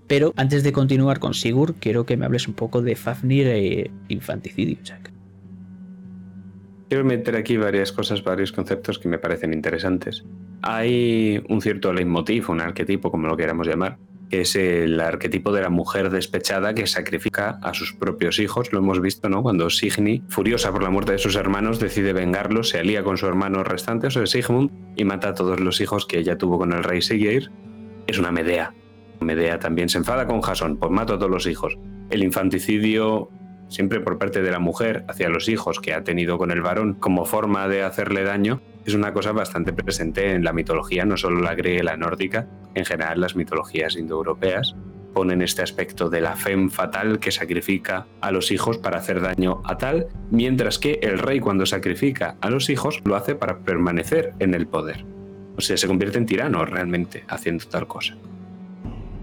Pero 0.07 0.33
antes 0.35 0.63
de 0.63 0.73
continuar 0.73 1.19
con 1.19 1.33
Sigurd, 1.33 1.75
quiero 1.79 2.05
que 2.05 2.17
me 2.17 2.25
hables 2.25 2.45
un 2.49 2.55
poco 2.55 2.81
de 2.81 2.97
Fafnir 2.97 3.47
e 3.47 3.89
infanticidio, 4.09 4.79
Jack. 4.83 5.13
Quiero 6.89 7.05
meter 7.05 7.37
aquí 7.37 7.55
varias 7.55 7.93
cosas, 7.93 8.21
varios 8.21 8.51
conceptos 8.51 8.99
que 8.99 9.07
me 9.07 9.17
parecen 9.17 9.53
interesantes. 9.53 10.25
Hay 10.61 11.41
un 11.47 11.61
cierto 11.61 11.93
leitmotiv, 11.93 12.49
un 12.49 12.59
arquetipo, 12.59 13.11
como 13.11 13.27
lo 13.27 13.37
queramos 13.37 13.65
llamar, 13.65 13.97
es 14.31 14.55
el 14.55 14.99
arquetipo 14.99 15.51
de 15.51 15.61
la 15.61 15.69
mujer 15.69 16.09
despechada 16.09 16.73
que 16.73 16.87
sacrifica 16.87 17.59
a 17.61 17.73
sus 17.73 17.93
propios 17.93 18.39
hijos. 18.39 18.71
Lo 18.71 18.79
hemos 18.79 19.01
visto, 19.01 19.29
¿no? 19.29 19.41
Cuando 19.41 19.69
Signy, 19.69 20.23
furiosa 20.29 20.71
por 20.71 20.83
la 20.83 20.89
muerte 20.89 21.13
de 21.13 21.17
sus 21.17 21.35
hermanos, 21.35 21.79
decide 21.79 22.13
vengarlos, 22.13 22.69
se 22.69 22.79
alía 22.79 23.03
con 23.03 23.17
su 23.17 23.27
hermano 23.27 23.63
restante, 23.63 24.07
o 24.07 24.11
sea, 24.11 24.25
Sigmund, 24.25 24.71
y 24.95 25.05
mata 25.05 25.29
a 25.29 25.33
todos 25.33 25.59
los 25.59 25.81
hijos 25.81 26.05
que 26.05 26.19
ella 26.19 26.37
tuvo 26.37 26.57
con 26.57 26.73
el 26.73 26.83
rey 26.83 27.01
Siggeir. 27.01 27.51
Es 28.07 28.19
una 28.19 28.31
Medea. 28.31 28.73
Medea 29.19 29.59
también 29.59 29.89
se 29.89 29.97
enfada 29.97 30.25
con 30.25 30.41
Jason, 30.41 30.77
pues 30.77 30.91
mato 30.91 31.15
a 31.15 31.17
todos 31.17 31.31
los 31.31 31.45
hijos. 31.45 31.77
El 32.09 32.23
infanticidio 32.23 33.29
siempre 33.69 34.01
por 34.01 34.17
parte 34.17 34.41
de 34.41 34.51
la 34.51 34.59
mujer 34.59 35.05
hacia 35.07 35.29
los 35.29 35.47
hijos 35.47 35.79
que 35.79 35.93
ha 35.93 36.03
tenido 36.03 36.37
con 36.37 36.51
el 36.51 36.61
varón 36.61 36.95
como 36.95 37.25
forma 37.25 37.67
de 37.67 37.83
hacerle 37.83 38.23
daño, 38.23 38.61
es 38.85 38.93
una 38.93 39.13
cosa 39.13 39.31
bastante 39.31 39.71
presente 39.71 40.33
en 40.33 40.43
la 40.43 40.53
mitología, 40.53 41.05
no 41.05 41.15
solo 41.15 41.41
la 41.41 41.55
griega 41.55 41.79
y 41.79 41.85
la 41.85 41.97
nórdica, 41.97 42.47
en 42.75 42.85
general 42.85 43.21
las 43.21 43.35
mitologías 43.35 43.95
indoeuropeas 43.95 44.75
ponen 45.13 45.41
este 45.41 45.61
aspecto 45.61 46.09
de 46.09 46.21
la 46.21 46.35
fem 46.35 46.69
fatal 46.69 47.19
que 47.19 47.31
sacrifica 47.31 48.07
a 48.21 48.31
los 48.31 48.51
hijos 48.51 48.77
para 48.77 48.99
hacer 48.99 49.21
daño 49.21 49.61
a 49.65 49.77
tal, 49.77 50.07
mientras 50.31 50.79
que 50.79 50.99
el 51.01 51.19
rey 51.19 51.39
cuando 51.39 51.65
sacrifica 51.65 52.37
a 52.41 52.49
los 52.49 52.69
hijos 52.69 53.01
lo 53.05 53.15
hace 53.15 53.35
para 53.35 53.59
permanecer 53.59 54.33
en 54.39 54.53
el 54.53 54.67
poder. 54.67 55.05
O 55.57 55.61
sea, 55.61 55.77
se 55.77 55.87
convierte 55.87 56.17
en 56.17 56.25
tirano 56.25 56.63
realmente 56.65 57.23
haciendo 57.27 57.65
tal 57.65 57.87
cosa. 57.87 58.15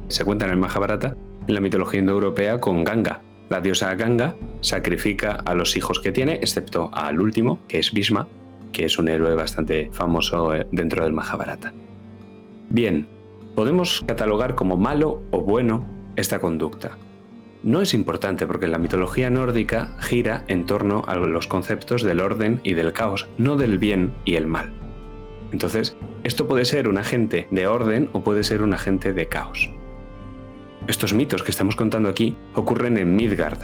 Se 0.09 0.25
cuenta 0.25 0.45
en 0.45 0.53
el 0.53 0.59
Mahabharata, 0.59 1.17
en 1.47 1.55
la 1.55 1.61
mitología 1.61 2.01
indoeuropea, 2.01 2.59
con 2.59 2.85
Ganga, 2.85 3.23
la 3.49 3.61
diosa 3.61 3.95
Ganga 3.95 4.37
sacrifica 4.61 5.33
a 5.33 5.55
los 5.55 5.77
hijos 5.77 6.01
que 6.01 6.13
tiene, 6.13 6.35
excepto 6.35 6.91
al 6.93 7.21
último, 7.21 7.61
que 7.69 7.79
es 7.79 7.93
Bhisma, 7.93 8.27
que 8.73 8.85
es 8.85 8.99
un 8.99 9.09
héroe 9.09 9.35
bastante 9.35 9.91
famoso 9.93 10.55
eh, 10.55 10.67
dentro 10.73 11.05
del 11.05 11.13
Mahabharata. 11.13 11.73
Bien, 12.69 13.07
podemos 13.55 14.05
catalogar 14.07 14.55
como 14.55 14.77
malo 14.77 15.23
o 15.31 15.41
bueno 15.41 15.87
esta 16.17 16.41
conducta. 16.41 16.99
No 17.63 17.81
es 17.81 17.95
importante 17.95 18.47
porque 18.47 18.67
la 18.67 18.79
mitología 18.79 19.31
nórdica 19.31 19.97
gira 20.01 20.45
en 20.49 20.67
torno 20.67 21.05
a 21.07 21.17
los 21.17 21.47
conceptos 21.47 22.03
del 22.03 22.21
orden 22.21 22.61
y 22.65 22.75
del 22.75 22.93
caos, 22.93 23.29
no 23.39 23.57
del 23.57 23.79
bien 23.79 24.15
y 24.25 24.35
el 24.35 24.47
mal. 24.47 24.73
Entonces, 25.53 25.97
esto 26.23 26.47
puede 26.47 26.65
ser 26.65 26.89
un 26.89 26.99
agente 26.99 27.49
de 27.51 27.67
orden 27.67 28.11
o 28.13 28.23
puede 28.23 28.45
ser 28.45 28.63
un 28.63 28.75
agente 28.75 29.13
de 29.13 29.27
caos. 29.27 29.71
Estos 30.89 31.13
mitos 31.13 31.43
que 31.43 31.51
estamos 31.51 31.75
contando 31.75 32.09
aquí 32.09 32.37
ocurren 32.55 32.97
en 32.97 33.17
Midgard, 33.17 33.59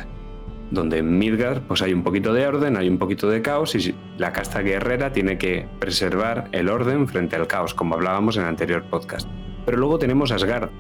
donde 0.73 0.99
en 0.99 1.19
Midgard 1.19 1.63
pues 1.63 1.81
hay 1.81 1.93
un 1.93 2.03
poquito 2.03 2.35
de 2.35 2.45
orden, 2.49 2.77
hay 2.77 2.89
un 2.89 2.99
poquito 2.99 3.31
de 3.31 3.43
caos 3.43 3.77
y 3.77 3.95
la 4.19 4.33
casta 4.33 4.61
guerrera 4.61 5.13
tiene 5.13 5.39
que 5.39 5.69
preservar 5.79 6.49
el 6.51 6.69
orden 6.69 7.07
frente 7.07 7.37
al 7.37 7.47
caos, 7.47 7.75
como 7.75 7.95
hablábamos 7.95 8.37
en 8.37 8.43
el 8.43 8.49
anterior 8.49 8.83
podcast. 8.91 9.29
Pero 9.65 9.79
luego 9.79 10.01
tenemos 10.01 10.33
Asgard, 10.33 10.71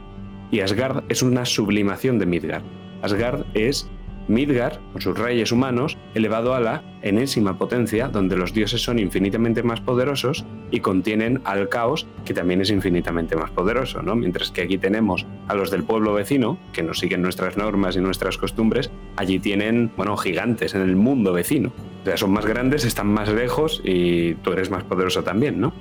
y 0.50 0.61
Asgard 0.61 1.04
es 1.08 1.22
una 1.22 1.44
sublimación 1.44 2.18
de 2.18 2.26
Midgard. 2.26 2.64
Asgard 3.02 3.44
es 3.54 3.88
Midgar, 4.29 4.81
con 4.93 5.00
sus 5.00 5.19
reyes 5.19 5.52
humanos, 5.52 5.99
elevado 6.14 6.55
a 6.55 6.61
la 6.61 6.83
enésima 7.02 7.59
potencia, 7.59 8.09
donde 8.09 8.37
los 8.37 8.52
dioses 8.55 8.83
son 8.83 8.99
infinitamente 8.99 9.62
más 9.62 9.81
poderosos 9.81 10.45
y 10.71 10.81
contienen 10.81 11.41
al 11.45 11.69
caos, 11.69 12.07
que 12.25 12.35
también 12.35 12.61
es 12.61 12.71
infinitamente 12.71 13.37
más 13.37 13.50
poderoso, 13.50 14.02
¿no? 14.02 14.14
Mientras 14.14 14.50
que 14.50 14.62
aquí 14.62 14.79
tenemos 14.79 15.26
a 15.49 15.55
los 15.55 15.71
del 15.71 15.85
pueblo 15.85 16.14
vecino, 16.14 16.59
que 16.73 16.83
nos 16.83 16.99
siguen 16.99 17.23
nuestras 17.23 17.57
normas 17.57 17.97
y 17.97 18.00
nuestras 18.00 18.38
costumbres, 18.38 18.91
allí 19.17 19.38
tienen, 19.38 19.91
bueno, 19.97 20.17
gigantes 20.17 20.75
en 20.75 20.83
el 20.83 20.97
mundo 20.97 21.33
vecino. 21.33 21.73
O 22.02 22.05
sea, 22.05 22.17
son 22.17 22.33
más 22.33 22.47
grandes, 22.47 22.85
están 22.85 23.09
más 23.09 23.29
lejos 23.29 23.81
y 23.85 24.35
tú 24.35 24.52
eres 24.52 24.71
más 24.71 24.85
poderoso 24.85 25.23
también, 25.23 25.61
¿no? 25.61 25.73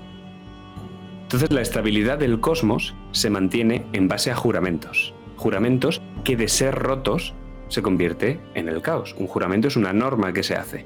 Entonces 1.23 1.51
la 1.51 1.61
estabilidad 1.61 2.17
del 2.17 2.41
cosmos 2.41 2.93
se 3.11 3.29
mantiene 3.29 3.85
en 3.93 4.09
base 4.09 4.31
a 4.31 4.35
juramentos. 4.35 5.13
Juramentos 5.37 6.01
que 6.25 6.35
de 6.35 6.49
ser 6.49 6.75
rotos 6.75 7.33
se 7.71 7.81
convierte 7.81 8.39
en 8.53 8.67
el 8.67 8.81
caos. 8.81 9.15
Un 9.17 9.27
juramento 9.27 9.69
es 9.69 9.77
una 9.77 9.93
norma 9.93 10.33
que 10.33 10.43
se 10.43 10.55
hace 10.55 10.85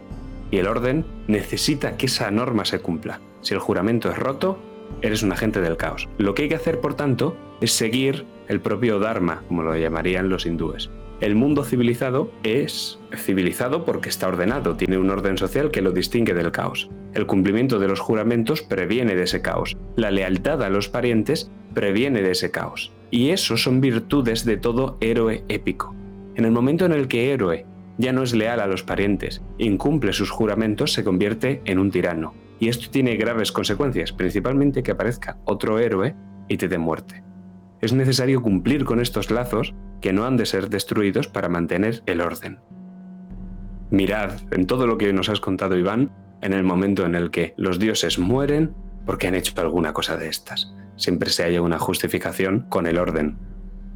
y 0.51 0.58
el 0.58 0.68
orden 0.68 1.06
necesita 1.27 1.98
que 1.98 2.06
esa 2.06 2.32
norma 2.32 2.65
se 2.65 2.80
cumpla. 2.80 3.20
Si 3.42 3.54
el 3.54 3.60
juramento 3.60 4.10
es 4.10 4.18
roto, 4.18 4.60
eres 5.01 5.24
un 5.24 5.32
agente 5.32 5.62
del 5.62 5.77
caos. 5.77 6.08
Lo 6.18 6.34
que 6.34 6.44
hay 6.44 6.50
que 6.50 6.56
hacer, 6.56 6.80
por 6.80 6.94
tanto, 6.94 7.36
es 7.62 7.72
seguir 7.72 8.25
el 8.48 8.62
propio 8.62 9.00
Dharma, 9.00 9.44
como 9.48 9.63
lo 9.63 9.75
llamarían 9.75 10.30
los 10.30 10.46
hindúes. 10.46 10.89
El 11.22 11.36
mundo 11.36 11.63
civilizado 11.63 12.32
es 12.44 13.00
civilizado 13.15 13.86
porque 13.86 14.10
está 14.10 14.27
ordenado, 14.27 14.75
tiene 14.75 14.98
un 14.98 15.10
orden 15.10 15.38
social 15.38 15.72
que 15.72 15.82
lo 15.82 15.92
distingue 15.92 16.34
del 16.34 16.51
caos. 16.51 16.89
El 17.13 17.25
cumplimiento 17.25 17.80
de 17.80 17.88
los 17.88 18.00
juramentos 18.00 18.62
previene 18.62 19.15
de 19.15 19.24
ese 19.24 19.42
caos. 19.42 19.75
La 19.96 20.12
lealtad 20.12 20.62
a 20.62 20.70
los 20.70 20.89
parientes 20.89 21.50
previene 21.74 22.22
de 22.22 22.32
ese 22.32 22.51
caos. 22.51 22.92
Y 23.12 23.30
eso 23.30 23.56
son 23.56 23.80
virtudes 23.80 24.44
de 24.44 24.58
todo 24.58 24.98
héroe 25.00 25.44
épico. 25.48 25.96
En 26.36 26.44
el 26.44 26.51
momento 26.51 26.86
en 26.86 26.92
el 26.92 27.08
que 27.08 27.32
héroe 27.32 27.65
ya 27.98 28.12
no 28.12 28.22
es 28.22 28.36
leal 28.36 28.60
a 28.60 28.68
los 28.68 28.84
parientes, 28.84 29.42
incumple 29.58 30.12
sus 30.12 30.30
juramentos, 30.30 30.92
se 30.92 31.04
convierte 31.04 31.62
en 31.63 31.80
un 31.80 31.92
tirano. 31.92 32.34
Y 32.60 32.68
esto 32.68 32.89
tiene 32.92 33.15
graves 33.15 33.51
consecuencias, 33.51 34.12
principalmente 34.12 34.84
que 34.84 34.92
aparezca 34.92 35.38
otro 35.46 35.80
héroe 35.80 36.15
y 36.50 36.58
te 36.58 36.68
dé 36.68 36.77
muerte. 36.77 37.24
Es 37.82 37.94
necesario 37.94 38.42
cumplir 38.42 38.84
con 38.84 39.00
estos 39.00 39.32
lazos 39.32 39.74
que 40.01 40.12
no 40.12 40.25
han 40.25 40.36
de 40.36 40.46
ser 40.46 40.70
destruidos 40.70 41.27
para 41.27 41.50
mantener 41.50 42.04
el 42.06 42.22
orden. 42.22 42.60
Mirad 43.89 44.34
en 44.51 44.68
todo 44.68 44.88
lo 44.88 44.98
que 44.98 45.13
nos 45.13 45.30
has 45.30 45.39
contado, 45.39 45.77
Iván, 45.77 46.12
en 46.42 46.54
el 46.54 46.63
momento 46.63 47.06
en 47.06 47.15
el 47.15 47.32
que 47.32 47.54
los 47.58 47.80
dioses 47.80 48.20
mueren 48.20 48.74
porque 49.06 49.27
han 49.27 49.36
hecho 49.36 49.54
alguna 49.62 49.94
cosa 49.94 50.18
de 50.18 50.27
estas. 50.27 50.74
Siempre 50.98 51.30
se 51.30 51.44
halla 51.44 51.62
una 51.62 51.80
justificación 51.80 52.65
con 52.70 52.88
el 52.88 52.98
orden, 52.98 53.38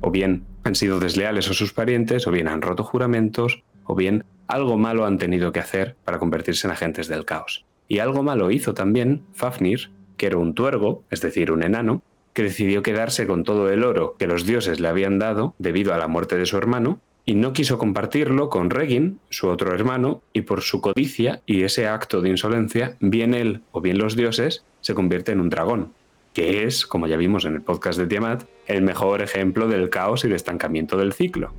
o 0.01 0.11
bien 0.11 0.43
han 0.63 0.75
sido 0.75 0.99
desleales 0.99 1.49
a 1.49 1.53
sus 1.53 1.73
parientes, 1.73 2.27
o 2.27 2.31
bien 2.31 2.47
han 2.47 2.61
roto 2.61 2.83
juramentos, 2.83 3.63
o 3.85 3.95
bien 3.95 4.25
algo 4.47 4.77
malo 4.77 5.05
han 5.05 5.17
tenido 5.17 5.51
que 5.51 5.59
hacer 5.59 5.95
para 6.03 6.19
convertirse 6.19 6.67
en 6.67 6.71
agentes 6.71 7.07
del 7.07 7.25
caos. 7.25 7.65
Y 7.87 7.99
algo 7.99 8.23
malo 8.23 8.51
hizo 8.51 8.73
también 8.73 9.23
Fafnir, 9.33 9.89
que 10.17 10.27
era 10.27 10.37
un 10.37 10.53
tuergo, 10.53 11.03
es 11.09 11.21
decir, 11.21 11.51
un 11.51 11.63
enano, 11.63 12.03
que 12.33 12.43
decidió 12.43 12.83
quedarse 12.83 13.25
con 13.27 13.43
todo 13.43 13.69
el 13.71 13.83
oro 13.83 14.15
que 14.17 14.27
los 14.27 14.45
dioses 14.45 14.79
le 14.79 14.87
habían 14.87 15.19
dado 15.19 15.55
debido 15.57 15.93
a 15.93 15.97
la 15.97 16.07
muerte 16.07 16.37
de 16.37 16.45
su 16.45 16.57
hermano, 16.57 16.99
y 17.25 17.35
no 17.35 17.53
quiso 17.53 17.77
compartirlo 17.77 18.49
con 18.49 18.69
Regin, 18.69 19.19
su 19.29 19.49
otro 19.49 19.73
hermano, 19.73 20.21
y 20.33 20.41
por 20.41 20.61
su 20.61 20.81
codicia 20.81 21.41
y 21.45 21.63
ese 21.63 21.87
acto 21.87 22.21
de 22.21 22.29
insolencia, 22.29 22.95
bien 22.99 23.33
él 23.33 23.61
o 23.71 23.81
bien 23.81 23.97
los 23.97 24.15
dioses 24.15 24.63
se 24.81 24.95
convierte 24.95 25.31
en 25.31 25.39
un 25.39 25.49
dragón, 25.49 25.93
que 26.33 26.63
es, 26.63 26.85
como 26.85 27.07
ya 27.07 27.17
vimos 27.17 27.45
en 27.45 27.55
el 27.55 27.61
podcast 27.61 27.99
de 27.99 28.07
Tiamat, 28.07 28.45
el 28.69 28.83
mejor 28.83 29.21
ejemplo 29.21 29.67
del 29.67 29.89
caos 29.89 30.23
y 30.23 30.29
de 30.29 30.35
estancamiento 30.35 30.95
del 30.95 31.11
ciclo. 31.11 31.53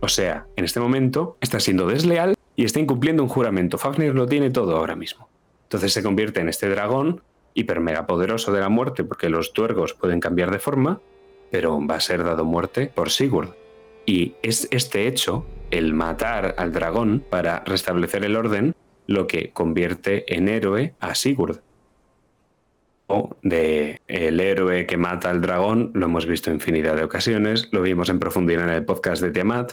O 0.00 0.08
sea, 0.08 0.46
en 0.56 0.64
este 0.64 0.80
momento 0.80 1.36
está 1.40 1.60
siendo 1.60 1.86
desleal 1.86 2.34
y 2.56 2.64
está 2.64 2.80
incumpliendo 2.80 3.22
un 3.22 3.28
juramento. 3.28 3.76
Fafnir 3.76 4.14
lo 4.14 4.26
tiene 4.26 4.50
todo 4.50 4.76
ahora 4.76 4.96
mismo. 4.96 5.28
Entonces 5.64 5.92
se 5.92 6.02
convierte 6.02 6.40
en 6.40 6.48
este 6.48 6.68
dragón 6.68 7.22
hiper 7.52 7.80
mega 7.80 8.06
de 8.06 8.60
la 8.60 8.68
muerte 8.68 9.04
porque 9.04 9.28
los 9.28 9.52
tuergos 9.52 9.92
pueden 9.92 10.20
cambiar 10.20 10.52
de 10.52 10.60
forma, 10.60 11.00
pero 11.50 11.84
va 11.84 11.96
a 11.96 12.00
ser 12.00 12.24
dado 12.24 12.44
muerte 12.44 12.90
por 12.94 13.10
Sigurd. 13.10 13.50
Y 14.06 14.34
es 14.42 14.68
este 14.70 15.06
hecho, 15.06 15.44
el 15.70 15.92
matar 15.92 16.54
al 16.56 16.72
dragón 16.72 17.22
para 17.28 17.60
restablecer 17.66 18.24
el 18.24 18.36
orden, 18.36 18.74
lo 19.06 19.26
que 19.26 19.50
convierte 19.50 20.34
en 20.34 20.48
héroe 20.48 20.94
a 21.00 21.14
Sigurd 21.14 21.60
de 23.42 24.00
el 24.08 24.40
héroe 24.40 24.86
que 24.86 24.96
mata 24.96 25.30
al 25.30 25.40
dragón, 25.40 25.90
lo 25.94 26.06
hemos 26.06 26.26
visto 26.26 26.50
infinidad 26.50 26.96
de 26.96 27.04
ocasiones, 27.04 27.68
lo 27.72 27.82
vimos 27.82 28.08
en 28.08 28.18
profundidad 28.18 28.68
en 28.68 28.74
el 28.74 28.84
podcast 28.84 29.22
de 29.22 29.30
Tiamat, 29.30 29.72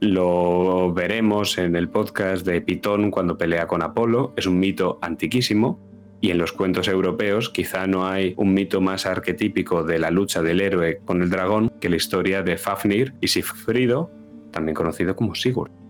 lo 0.00 0.92
veremos 0.92 1.58
en 1.58 1.76
el 1.76 1.88
podcast 1.88 2.46
de 2.46 2.60
Pitón 2.60 3.10
cuando 3.10 3.38
pelea 3.38 3.66
con 3.66 3.82
Apolo, 3.82 4.34
es 4.36 4.46
un 4.46 4.58
mito 4.58 4.98
antiquísimo 5.02 5.80
y 6.20 6.30
en 6.30 6.38
los 6.38 6.52
cuentos 6.52 6.88
europeos 6.88 7.50
quizá 7.50 7.86
no 7.86 8.06
hay 8.06 8.34
un 8.36 8.52
mito 8.52 8.80
más 8.80 9.06
arquetípico 9.06 9.84
de 9.84 9.98
la 9.98 10.10
lucha 10.10 10.42
del 10.42 10.60
héroe 10.60 11.00
con 11.04 11.22
el 11.22 11.30
dragón 11.30 11.70
que 11.80 11.88
la 11.88 11.96
historia 11.96 12.42
de 12.42 12.56
Fafnir 12.56 13.14
y 13.20 13.28
Sigfrido, 13.28 14.10
también 14.50 14.74
conocido 14.74 15.14
como 15.14 15.34
Sigurd. 15.34 15.85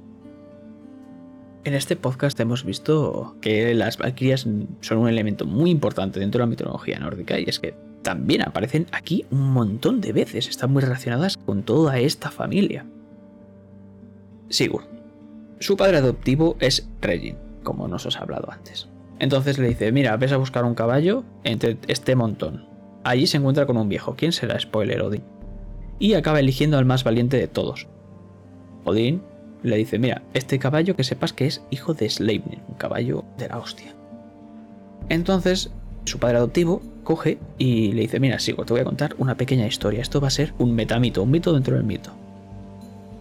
En 1.66 1.74
este 1.74 1.96
podcast 1.96 2.38
hemos 2.38 2.64
visto 2.64 3.34
que 3.40 3.74
las 3.74 3.98
valquirias 3.98 4.46
son 4.82 4.98
un 4.98 5.08
elemento 5.08 5.46
muy 5.46 5.72
importante 5.72 6.20
dentro 6.20 6.38
de 6.38 6.44
la 6.44 6.50
mitología 6.50 7.00
nórdica 7.00 7.40
y 7.40 7.44
es 7.48 7.58
que 7.58 7.74
también 8.02 8.42
aparecen 8.42 8.86
aquí 8.92 9.26
un 9.32 9.50
montón 9.50 10.00
de 10.00 10.12
veces, 10.12 10.48
están 10.48 10.72
muy 10.72 10.80
relacionadas 10.80 11.36
con 11.36 11.64
toda 11.64 11.98
esta 11.98 12.30
familia. 12.30 12.86
Sigurd. 14.48 14.84
Su 15.58 15.76
padre 15.76 15.96
adoptivo 15.96 16.56
es 16.60 16.88
Regin, 17.00 17.36
como 17.64 17.88
nos 17.88 18.06
os 18.06 18.14
he 18.14 18.20
hablado 18.20 18.48
antes. 18.52 18.88
Entonces 19.18 19.58
le 19.58 19.66
dice, 19.66 19.90
mira, 19.90 20.16
ves 20.16 20.30
a 20.30 20.36
buscar 20.36 20.64
un 20.64 20.76
caballo 20.76 21.24
entre 21.42 21.78
este 21.88 22.14
montón. 22.14 22.68
Allí 23.02 23.26
se 23.26 23.38
encuentra 23.38 23.66
con 23.66 23.76
un 23.76 23.88
viejo. 23.88 24.14
¿Quién 24.14 24.30
será? 24.30 24.56
Spoiler, 24.60 25.02
Odín. 25.02 25.24
Y 25.98 26.14
acaba 26.14 26.38
eligiendo 26.38 26.78
al 26.78 26.84
más 26.84 27.02
valiente 27.02 27.36
de 27.38 27.48
todos. 27.48 27.88
Odín 28.84 29.20
le 29.66 29.76
dice, 29.76 29.98
mira, 29.98 30.22
este 30.34 30.58
caballo 30.58 30.96
que 30.96 31.04
sepas 31.04 31.32
que 31.32 31.46
es 31.46 31.62
hijo 31.70 31.94
de 31.94 32.08
Sleipnir, 32.08 32.60
un 32.68 32.74
caballo 32.76 33.24
de 33.36 33.48
la 33.48 33.58
hostia. 33.58 33.94
Entonces, 35.08 35.70
su 36.04 36.18
padre 36.18 36.38
adoptivo 36.38 36.82
coge 37.04 37.38
y 37.58 37.92
le 37.92 38.02
dice, 38.02 38.20
mira, 38.20 38.38
sigo, 38.38 38.64
te 38.64 38.72
voy 38.72 38.80
a 38.80 38.84
contar 38.84 39.14
una 39.18 39.36
pequeña 39.36 39.66
historia. 39.66 40.00
Esto 40.00 40.20
va 40.20 40.28
a 40.28 40.30
ser 40.30 40.54
un 40.58 40.74
metamito, 40.74 41.22
un 41.22 41.30
mito 41.30 41.52
dentro 41.52 41.74
del 41.74 41.84
mito. 41.84 42.12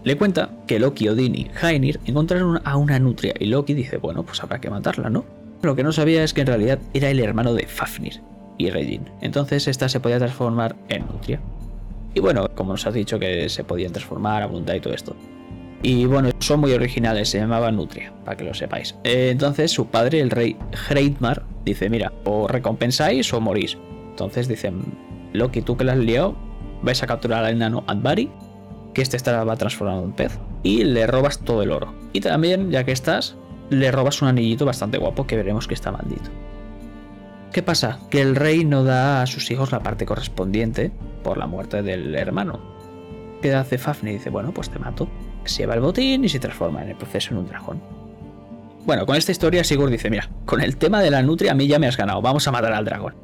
Le 0.04 0.18
cuenta 0.18 0.52
que 0.68 0.80
Loki, 0.80 1.10
Odin 1.10 1.36
y 1.36 1.50
Heinir 1.62 2.00
encontraron 2.06 2.62
a 2.64 2.78
una 2.78 3.00
nutria 3.00 3.34
y 3.40 3.46
Loki 3.46 3.74
dice, 3.74 3.98
bueno, 3.98 4.24
pues 4.24 4.44
habrá 4.44 4.62
que 4.62 4.70
matarla, 4.70 5.10
¿no? 5.10 5.26
Lo 5.64 5.76
que 5.76 5.84
no 5.84 5.92
sabía 5.92 6.24
es 6.24 6.34
que 6.34 6.42
en 6.42 6.48
realidad 6.48 6.80
era 6.94 7.10
el 7.10 7.20
hermano 7.20 7.56
de 7.56 7.66
Fafnir 7.66 8.22
y 8.60 8.70
Regin. 8.70 9.10
Entonces 9.22 9.68
esta 9.68 9.90
se 9.90 10.00
podía 10.00 10.20
transformar 10.20 10.76
en 10.90 11.08
nutria. 11.08 11.42
Y 12.14 12.20
bueno, 12.20 12.48
como 12.54 12.74
nos 12.74 12.86
has 12.86 12.94
dicho 12.94 13.18
que 13.18 13.50
se 13.50 13.64
podían 13.64 13.92
transformar 13.92 14.44
a 14.44 14.46
voluntad 14.46 14.76
y 14.76 14.80
todo 14.80 14.94
esto. 14.94 15.16
Y 15.84 16.06
bueno, 16.06 16.30
son 16.40 16.62
muy 16.62 16.74
originales, 16.74 17.30
se 17.30 17.40
llamaba 17.40 17.72
Nutria, 17.72 18.14
para 18.24 18.38
que 18.38 18.44
lo 18.44 18.54
sepáis. 18.54 18.96
Eh, 19.04 19.30
entonces 19.32 19.72
su 19.72 19.88
padre, 19.88 20.20
el 20.20 20.32
rey 20.32 20.58
Hreidmar, 20.90 21.44
dice, 21.64 21.90
mira, 21.90 22.12
o 22.24 22.48
recompensáis 22.48 23.32
o 23.34 23.42
morís. 23.42 23.78
Entonces 24.10 24.48
dicen, 24.48 24.82
Loki, 25.34 25.62
tú 25.62 25.78
que 25.78 25.84
la 25.84 25.94
has 25.94 26.00
liado, 26.00 26.36
vais 26.82 27.02
a 27.04 27.08
capturar 27.08 27.44
al 27.44 27.54
enano 27.54 27.84
Advari, 27.88 28.32
que 28.94 29.02
este 29.02 29.18
estaba 29.18 29.56
transformado 29.58 30.04
en 30.04 30.14
pez, 30.14 30.40
y 30.64 30.84
le 30.84 31.06
robas 31.06 31.40
todo 31.40 31.62
el 31.62 31.72
oro. 31.72 31.94
Y 32.14 32.22
también, 32.22 32.72
ya 32.72 32.84
que 32.84 32.92
estás, 32.92 33.36
le 33.70 33.92
robas 33.92 34.22
un 34.22 34.30
anillito 34.30 34.66
bastante 34.66 34.98
guapo 34.98 35.28
que 35.28 35.36
veremos 35.36 35.68
que 35.68 35.74
está 35.74 35.92
maldito. 35.92 36.30
¿Qué 37.52 37.62
pasa? 37.62 38.00
Que 38.10 38.22
el 38.22 38.36
rey 38.36 38.66
no 38.66 38.84
da 38.84 39.22
a 39.22 39.28
sus 39.28 39.50
hijos 39.52 39.72
la 39.72 39.82
parte 39.82 40.06
correspondiente 40.06 40.92
por 41.24 41.38
la 41.38 41.48
muerte 41.48 41.84
del 41.84 42.16
hermano. 42.16 42.60
¿Qué 43.42 43.54
hace 43.54 43.78
Fafnir? 43.78 44.14
Dice, 44.14 44.30
bueno, 44.30 44.52
pues 44.54 44.70
te 44.70 44.80
mato 44.80 45.08
se 45.50 45.60
lleva 45.60 45.74
el 45.74 45.82
botín 45.82 46.24
y 46.24 46.30
se 46.30 46.40
transforma 46.40 46.84
en 46.84 46.90
el 46.90 46.96
proceso 46.96 47.32
en 47.32 47.38
un 47.40 47.48
dragón. 47.48 47.82
Bueno, 48.86 49.06
con 49.06 49.16
esta 49.16 49.32
historia 49.32 49.64
Sigurd 49.64 49.92
dice, 49.92 50.10
mira, 50.10 50.30
con 50.46 50.62
el 50.62 50.78
tema 50.78 51.02
de 51.02 51.10
la 51.10 51.24
nutria 51.24 51.54
a 51.54 51.56
mí 51.56 51.68
ya 51.68 51.80
me 51.80 51.88
has 51.88 51.98
ganado, 51.98 52.22
vamos 52.22 52.48
a 52.48 52.52
matar 52.52 52.74
al 52.74 52.86
dragón. 52.86 53.16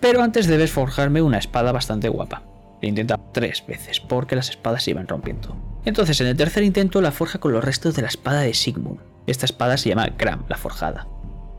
Pero 0.00 0.22
antes 0.22 0.46
debes 0.46 0.70
forjarme 0.70 1.22
una 1.22 1.38
espada 1.38 1.72
bastante 1.72 2.08
guapa. 2.08 2.42
Le 2.80 2.88
intenta 2.88 3.18
tres 3.32 3.64
veces, 3.66 4.00
porque 4.00 4.36
las 4.36 4.50
espadas 4.50 4.84
se 4.84 4.90
iban 4.90 5.08
rompiendo. 5.08 5.56
Entonces, 5.84 6.20
en 6.20 6.28
el 6.28 6.36
tercer 6.36 6.62
intento 6.62 7.00
la 7.00 7.10
forja 7.10 7.40
con 7.40 7.52
los 7.52 7.64
restos 7.64 7.96
de 7.96 8.02
la 8.02 8.08
espada 8.08 8.42
de 8.42 8.54
Sigmund. 8.54 9.00
Esta 9.26 9.46
espada 9.46 9.76
se 9.76 9.88
llama 9.88 10.10
Gram, 10.16 10.44
la 10.48 10.56
forjada. 10.56 11.08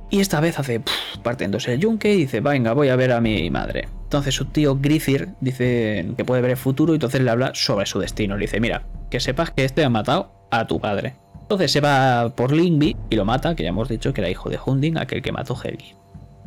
Y 0.10 0.22
esta 0.22 0.40
vez 0.40 0.58
hace 0.60 0.82
partiéndose 1.24 1.74
el 1.74 1.82
yunque 1.82 2.14
y 2.14 2.18
dice, 2.18 2.40
venga, 2.40 2.74
voy 2.74 2.90
a 2.90 2.96
ver 2.96 3.12
a 3.12 3.22
mi 3.22 3.50
madre. 3.50 3.88
Entonces 4.10 4.34
su 4.34 4.46
tío 4.46 4.76
Grithir 4.76 5.30
dice 5.40 6.14
que 6.18 6.26
puede 6.26 6.42
ver 6.42 6.50
el 6.50 6.58
futuro 6.58 6.94
y 6.94 6.96
entonces 6.96 7.22
le 7.22 7.30
habla 7.30 7.52
sobre 7.54 7.86
su 7.86 8.00
destino. 8.00 8.38
Le 8.38 8.46
dice, 8.46 8.60
mira, 8.60 8.82
que 9.12 9.20
sepas 9.20 9.52
que 9.52 9.64
este 9.64 9.86
ha 9.86 9.90
matado 9.92 10.32
a 10.50 10.66
tu 10.66 10.80
padre. 10.80 11.14
Entonces 11.44 11.72
se 11.72 11.80
va 11.80 12.34
por 12.36 12.52
Lingby 12.52 12.98
y 13.12 13.16
lo 13.16 13.24
mata, 13.24 13.54
que 13.54 13.62
ya 13.62 13.70
hemos 13.70 13.88
dicho 13.88 14.12
que 14.12 14.22
era 14.22 14.30
hijo 14.32 14.50
de 14.50 14.58
Hunding, 14.58 14.98
aquel 14.98 15.22
que 15.22 15.32
mató 15.32 15.56
Helgi. 15.56 15.94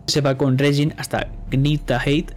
Se 0.09 0.21
va 0.23 0.37
con 0.37 0.59
Regin 0.59 0.93
hasta 0.97 1.29
Gnitaheid 1.53 2.31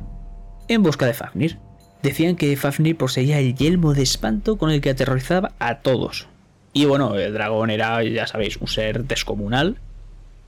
en 0.68 0.84
busca 0.84 1.08
de 1.08 1.16
Fafnir. 1.16 1.58
Decían 2.04 2.36
que 2.36 2.56
Fafnir 2.56 2.96
poseía 2.96 3.40
el 3.40 3.56
yelmo 3.56 3.96
de 3.96 4.04
espanto 4.04 4.60
con 4.60 4.70
el 4.70 4.80
que 4.80 4.92
aterrorizaba 4.92 5.54
a 5.58 5.80
todos. 5.80 6.28
Y 6.72 6.86
bueno, 6.86 7.16
el 7.16 7.34
dragón 7.34 7.72
era, 7.72 8.04
ya 8.04 8.28
sabéis, 8.28 8.58
un 8.58 8.68
ser 8.68 9.06
descomunal. 9.06 9.78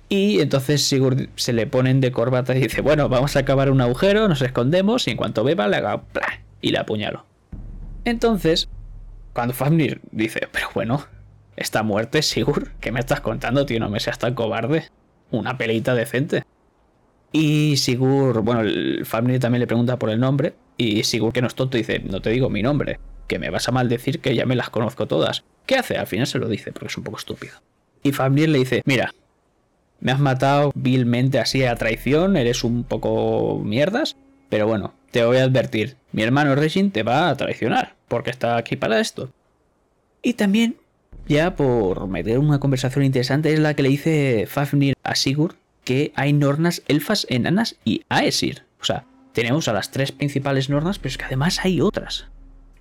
Y 0.09 0.39
entonces 0.39 0.87
Sigurd 0.87 1.29
se 1.35 1.53
le 1.53 1.67
ponen 1.67 1.99
de 1.99 2.11
corbata 2.11 2.55
y 2.55 2.61
dice, 2.61 2.81
bueno, 2.81 3.09
vamos 3.09 3.35
a 3.35 3.39
acabar 3.39 3.69
un 3.69 3.81
agujero, 3.81 4.27
nos 4.27 4.41
escondemos 4.41 5.07
y 5.07 5.11
en 5.11 5.17
cuanto 5.17 5.43
beba 5.43 5.67
le 5.67 5.77
haga 5.77 6.03
y 6.61 6.71
le 6.71 6.77
apuñalo. 6.77 7.25
Entonces, 8.05 8.69
cuando 9.33 9.53
Fafnir 9.53 9.99
dice, 10.11 10.47
pero 10.51 10.69
bueno, 10.73 11.05
esta 11.57 11.83
muerte, 11.83 12.21
Sigurd, 12.21 12.69
¿qué 12.79 12.91
me 12.91 12.99
estás 12.99 13.19
contando, 13.19 13.65
tío? 13.65 13.79
No 13.79 13.89
me 13.89 13.99
seas 13.99 14.17
tan 14.17 14.33
cobarde. 14.33 14.85
Una 15.29 15.57
peleita 15.57 15.93
decente. 15.93 16.43
Y 17.33 17.75
Sigurd, 17.77 18.39
bueno, 18.43 18.61
el 18.61 19.05
Fafnir 19.05 19.39
también 19.39 19.59
le 19.59 19.67
pregunta 19.67 19.99
por 19.99 20.09
el 20.09 20.19
nombre. 20.19 20.53
Y 20.77 21.03
Sigurd, 21.03 21.33
que 21.33 21.41
no 21.41 21.47
es 21.47 21.55
tonto, 21.55 21.75
dice, 21.77 21.99
no 21.99 22.21
te 22.21 22.29
digo 22.29 22.49
mi 22.49 22.61
nombre, 22.61 22.99
que 23.27 23.39
me 23.39 23.49
vas 23.49 23.67
a 23.67 23.71
maldecir 23.71 24.21
que 24.21 24.35
ya 24.35 24.45
me 24.45 24.55
las 24.55 24.69
conozco 24.69 25.07
todas. 25.07 25.43
¿Qué 25.65 25.75
hace? 25.75 25.97
Al 25.97 26.07
final 26.07 26.27
se 26.27 26.39
lo 26.39 26.47
dice, 26.47 26.71
porque 26.71 26.87
es 26.87 26.97
un 26.97 27.03
poco 27.03 27.17
estúpido. 27.17 27.55
Y 28.03 28.13
Fafnir 28.13 28.49
le 28.49 28.59
dice, 28.59 28.81
mira, 28.85 29.13
me 29.99 30.11
has 30.11 30.19
matado 30.19 30.71
vilmente 30.75 31.39
así 31.39 31.63
a 31.63 31.75
traición, 31.75 32.37
eres 32.37 32.63
un 32.63 32.83
poco 32.83 33.61
mierdas, 33.63 34.15
pero 34.49 34.67
bueno, 34.67 34.93
te 35.11 35.23
voy 35.23 35.37
a 35.37 35.43
advertir, 35.43 35.97
mi 36.11 36.23
hermano 36.23 36.55
Regin 36.55 36.91
te 36.91 37.03
va 37.03 37.29
a 37.29 37.35
traicionar, 37.35 37.95
porque 38.07 38.29
está 38.29 38.57
aquí 38.57 38.75
para 38.75 38.99
esto. 38.99 39.31
Y 40.21 40.33
también, 40.33 40.77
ya 41.27 41.55
por 41.55 42.07
meter 42.07 42.39
una 42.39 42.59
conversación 42.59 43.05
interesante, 43.05 43.53
es 43.53 43.59
la 43.59 43.73
que 43.73 43.83
le 43.83 43.89
dice 43.89 44.45
Fafnir 44.47 44.95
a 45.03 45.15
Sigurd 45.15 45.55
que 45.83 46.11
hay 46.15 46.33
nornas 46.33 46.83
elfas, 46.89 47.25
enanas 47.29 47.77
y 47.85 48.01
Aesir. 48.09 48.63
O 48.81 48.83
sea, 48.83 49.05
tenemos 49.31 49.69
a 49.69 49.73
las 49.73 49.89
tres 49.89 50.11
principales 50.11 50.69
nornas, 50.69 50.99
pero 50.99 51.09
es 51.09 51.17
que 51.17 51.23
además 51.23 51.59
hay 51.63 51.79
otras. 51.79 52.27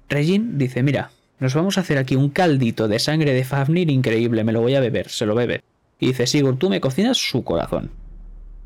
Regin 0.08 0.58
dice, 0.58 0.82
mira, 0.82 1.10
nos 1.38 1.54
vamos 1.54 1.78
a 1.78 1.82
hacer 1.82 1.98
aquí 1.98 2.16
un 2.16 2.30
caldito 2.30 2.88
de 2.88 2.98
sangre 2.98 3.32
de 3.32 3.44
Fafnir 3.44 3.90
increíble, 3.90 4.42
me 4.42 4.52
lo 4.52 4.60
voy 4.60 4.74
a 4.74 4.80
beber, 4.80 5.08
se 5.08 5.26
lo 5.26 5.34
bebe. 5.34 5.62
Y 5.98 6.08
dice, 6.08 6.26
Sigurd, 6.26 6.58
tú 6.58 6.68
me 6.68 6.80
cocinas 6.80 7.16
su 7.16 7.42
corazón. 7.44 7.90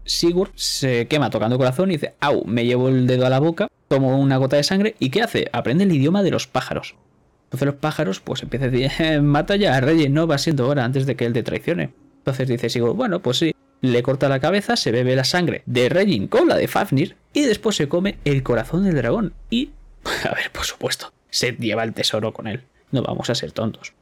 Sigurd 0.04 0.50
se 0.54 1.06
quema 1.06 1.30
tocando 1.30 1.58
corazón 1.58 1.90
y 1.90 1.94
dice, 1.94 2.14
au, 2.20 2.44
me 2.44 2.64
llevo 2.64 2.88
el 2.88 3.06
dedo 3.06 3.26
a 3.26 3.30
la 3.30 3.38
boca, 3.38 3.68
tomo 3.88 4.18
una 4.18 4.38
gota 4.38 4.56
de 4.56 4.64
sangre 4.64 4.96
y 4.98 5.10
¿qué 5.10 5.22
hace? 5.22 5.48
Aprende 5.52 5.84
el 5.84 5.92
idioma 5.92 6.22
de 6.22 6.30
los 6.30 6.46
pájaros. 6.46 6.96
Entonces 7.44 7.66
los 7.66 7.74
pájaros 7.76 8.20
pues 8.20 8.42
empiezan 8.42 8.68
a 8.68 8.72
decir, 8.72 8.90
eh, 8.98 9.20
mata 9.20 9.56
ya 9.56 9.76
a 9.76 9.80
Regin, 9.80 10.14
no 10.14 10.26
va 10.26 10.38
siendo 10.38 10.68
hora 10.68 10.84
antes 10.84 11.06
de 11.06 11.16
que 11.16 11.26
él 11.26 11.32
te 11.32 11.42
traicione. 11.42 11.92
Entonces 12.18 12.48
dice 12.48 12.68
Sigurd, 12.70 12.94
bueno, 12.94 13.20
pues 13.20 13.38
sí, 13.38 13.54
le 13.82 14.02
corta 14.02 14.28
la 14.28 14.40
cabeza, 14.40 14.76
se 14.76 14.90
bebe 14.90 15.16
la 15.16 15.24
sangre 15.24 15.62
de 15.66 15.88
Regin 15.88 16.28
con 16.28 16.48
la 16.48 16.56
de 16.56 16.68
Fafnir 16.68 17.16
y 17.32 17.42
después 17.42 17.76
se 17.76 17.88
come 17.88 18.18
el 18.24 18.42
corazón 18.42 18.84
del 18.84 18.96
dragón. 18.96 19.34
Y, 19.48 19.70
a 20.24 20.34
ver, 20.34 20.50
por 20.52 20.64
supuesto, 20.64 21.12
se 21.30 21.52
lleva 21.52 21.84
el 21.84 21.92
tesoro 21.92 22.32
con 22.32 22.46
él. 22.46 22.62
No 22.90 23.02
vamos 23.02 23.30
a 23.30 23.34
ser 23.34 23.52
tontos. 23.52 23.92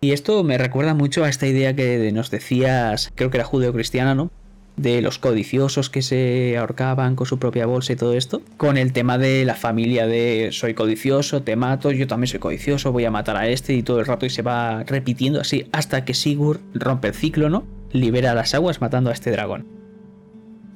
Y 0.00 0.12
esto 0.12 0.44
me 0.44 0.58
recuerda 0.58 0.94
mucho 0.94 1.24
a 1.24 1.28
esta 1.28 1.46
idea 1.48 1.74
que 1.74 2.12
nos 2.12 2.30
decías, 2.30 3.10
creo 3.16 3.30
que 3.30 3.38
era 3.38 3.44
judeo-cristiana, 3.44 4.14
¿no? 4.14 4.30
De 4.76 5.02
los 5.02 5.18
codiciosos 5.18 5.90
que 5.90 6.02
se 6.02 6.56
ahorcaban 6.56 7.16
con 7.16 7.26
su 7.26 7.40
propia 7.40 7.66
bolsa 7.66 7.94
y 7.94 7.96
todo 7.96 8.14
esto. 8.14 8.40
Con 8.56 8.76
el 8.76 8.92
tema 8.92 9.18
de 9.18 9.44
la 9.44 9.56
familia 9.56 10.06
de 10.06 10.50
soy 10.52 10.74
codicioso, 10.74 11.42
te 11.42 11.56
mato, 11.56 11.90
yo 11.90 12.06
también 12.06 12.28
soy 12.28 12.38
codicioso, 12.38 12.92
voy 12.92 13.06
a 13.06 13.10
matar 13.10 13.36
a 13.36 13.48
este 13.48 13.74
y 13.74 13.82
todo 13.82 13.98
el 13.98 14.06
rato 14.06 14.24
y 14.24 14.30
se 14.30 14.42
va 14.42 14.84
repitiendo 14.84 15.40
así 15.40 15.66
hasta 15.72 16.04
que 16.04 16.14
Sigurd 16.14 16.60
rompe 16.74 17.08
el 17.08 17.14
ciclo, 17.14 17.50
¿no? 17.50 17.66
Libera 17.90 18.34
las 18.34 18.54
aguas 18.54 18.80
matando 18.80 19.10
a 19.10 19.14
este 19.14 19.32
dragón. 19.32 19.66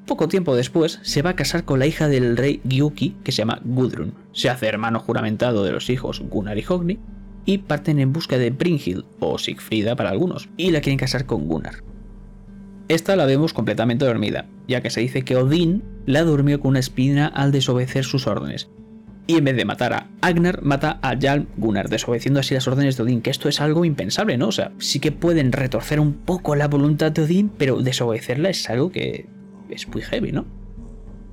Poco 0.05 0.26
tiempo 0.26 0.57
después 0.57 0.99
se 1.02 1.23
va 1.23 1.31
a 1.31 1.37
casar 1.37 1.64
con 1.64 1.79
la 1.79 1.87
hija 1.87 2.09
del 2.09 2.37
rey 2.37 2.61
Gyuki, 2.64 3.14
que 3.23 3.31
se 3.31 3.38
llama 3.38 3.61
Gudrun. 3.64 4.14
Se 4.33 4.50
hace 4.50 4.67
hermano 4.67 4.99
juramentado 4.99 5.62
de 5.62 5.71
los 5.71 5.91
hijos 5.91 6.21
Gunnar 6.29 6.59
y 6.59 6.64
Hogni, 6.69 6.99
y 7.44 7.58
parten 7.58 7.99
en 7.99 8.12
busca 8.12 8.38
de 8.38 8.50
Brynhild, 8.50 9.04
o 9.20 9.38
Sigfrida 9.38 9.96
para 9.96 10.11
algunos, 10.11 10.49
y 10.56 10.70
la 10.70 10.80
quieren 10.80 10.99
casar 10.99 11.26
con 11.26 11.46
Gunnar. 11.49 11.83
Esta 12.88 13.16
la 13.16 13.26
vemos 13.26 13.52
completamente 13.52 14.05
dormida, 14.05 14.46
ya 14.68 14.81
que 14.81 14.90
se 14.90 15.00
dice 15.00 15.22
que 15.22 15.37
Odín 15.37 15.83
la 16.07 16.22
durmió 16.22 16.61
con 16.61 16.70
una 16.70 16.81
espina 16.81 17.26
al 17.26 17.52
desobedecer 17.52 18.05
sus 18.05 18.26
órdenes. 18.26 18.68
Y 19.26 19.37
en 19.37 19.44
vez 19.44 19.57
de 19.57 19.64
matar 19.64 19.92
a 19.92 20.11
Agnar, 20.20 20.62
mata 20.62 20.98
a 21.00 21.16
Jarl 21.18 21.46
Gunnar, 21.57 21.88
desobedeciendo 21.88 22.40
así 22.40 22.55
las 22.55 22.66
órdenes 22.66 22.96
de 22.96 23.05
Odín, 23.05 23.22
que 23.22 23.31
esto 23.31 23.48
es 23.48 23.61
algo 23.61 23.85
impensable, 23.85 24.37
¿no? 24.37 24.48
O 24.48 24.52
sea, 24.52 24.72
sí 24.78 24.98
que 24.98 25.12
pueden 25.12 25.52
retorcer 25.52 26.00
un 26.00 26.12
poco 26.14 26.57
la 26.57 26.68
voluntad 26.68 27.12
de 27.12 27.22
Odín, 27.22 27.50
pero 27.57 27.81
desobedecerla 27.81 28.50
es 28.50 28.68
algo 28.68 28.90
que 28.90 29.26
es 29.70 29.88
muy 29.88 30.02
heavy, 30.02 30.33
¿no? 30.33 30.44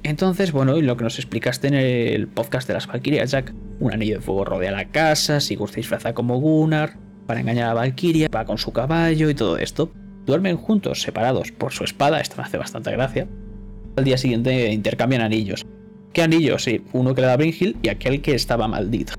Entonces, 0.04 0.52
bueno, 0.52 0.78
y 0.78 0.82
lo 0.82 0.96
que 0.96 1.04
nos 1.04 1.18
explicaste 1.18 1.68
en 1.68 1.74
el 1.74 2.28
podcast 2.28 2.68
de 2.68 2.74
las 2.74 2.88
Valkyrias, 2.88 3.32
Jack, 3.32 3.54
un 3.80 3.94
anillo 3.94 4.16
de 4.16 4.22
fuego 4.22 4.46
rodea 4.46 4.72
la 4.72 4.86
casa, 4.86 5.40
Sigurd 5.40 5.72
se 5.72 5.78
disfraza 5.78 6.14
como 6.14 6.40
Gunnar, 6.40 6.98
para 7.28 7.42
engañar 7.42 7.70
a 7.70 7.74
Valkyria, 7.74 8.30
va 8.34 8.46
con 8.46 8.58
su 8.58 8.72
caballo 8.72 9.30
y 9.30 9.36
todo 9.36 9.58
esto. 9.58 9.92
Duermen 10.26 10.58
juntos, 10.58 11.02
separados 11.02 11.52
por 11.52 11.74
su 11.74 11.84
espada, 11.84 12.22
esto 12.22 12.38
me 12.38 12.44
hace 12.44 12.58
bastante 12.58 12.92
gracia. 12.92 13.28
Al 13.98 14.04
día 14.04 14.18
siguiente 14.18 14.72
intercambian 14.72 15.22
anillos. 15.22 15.66
¿Qué 16.14 16.24
anillos? 16.24 16.64
Sí, 16.64 16.82
uno 16.94 17.14
que 17.14 17.22
le 17.22 17.28
da 17.28 17.38
Brynhild 17.38 17.78
y 17.84 17.90
aquel 17.90 18.22
que 18.22 18.34
estaba 18.34 18.68
maldito. 18.68 19.14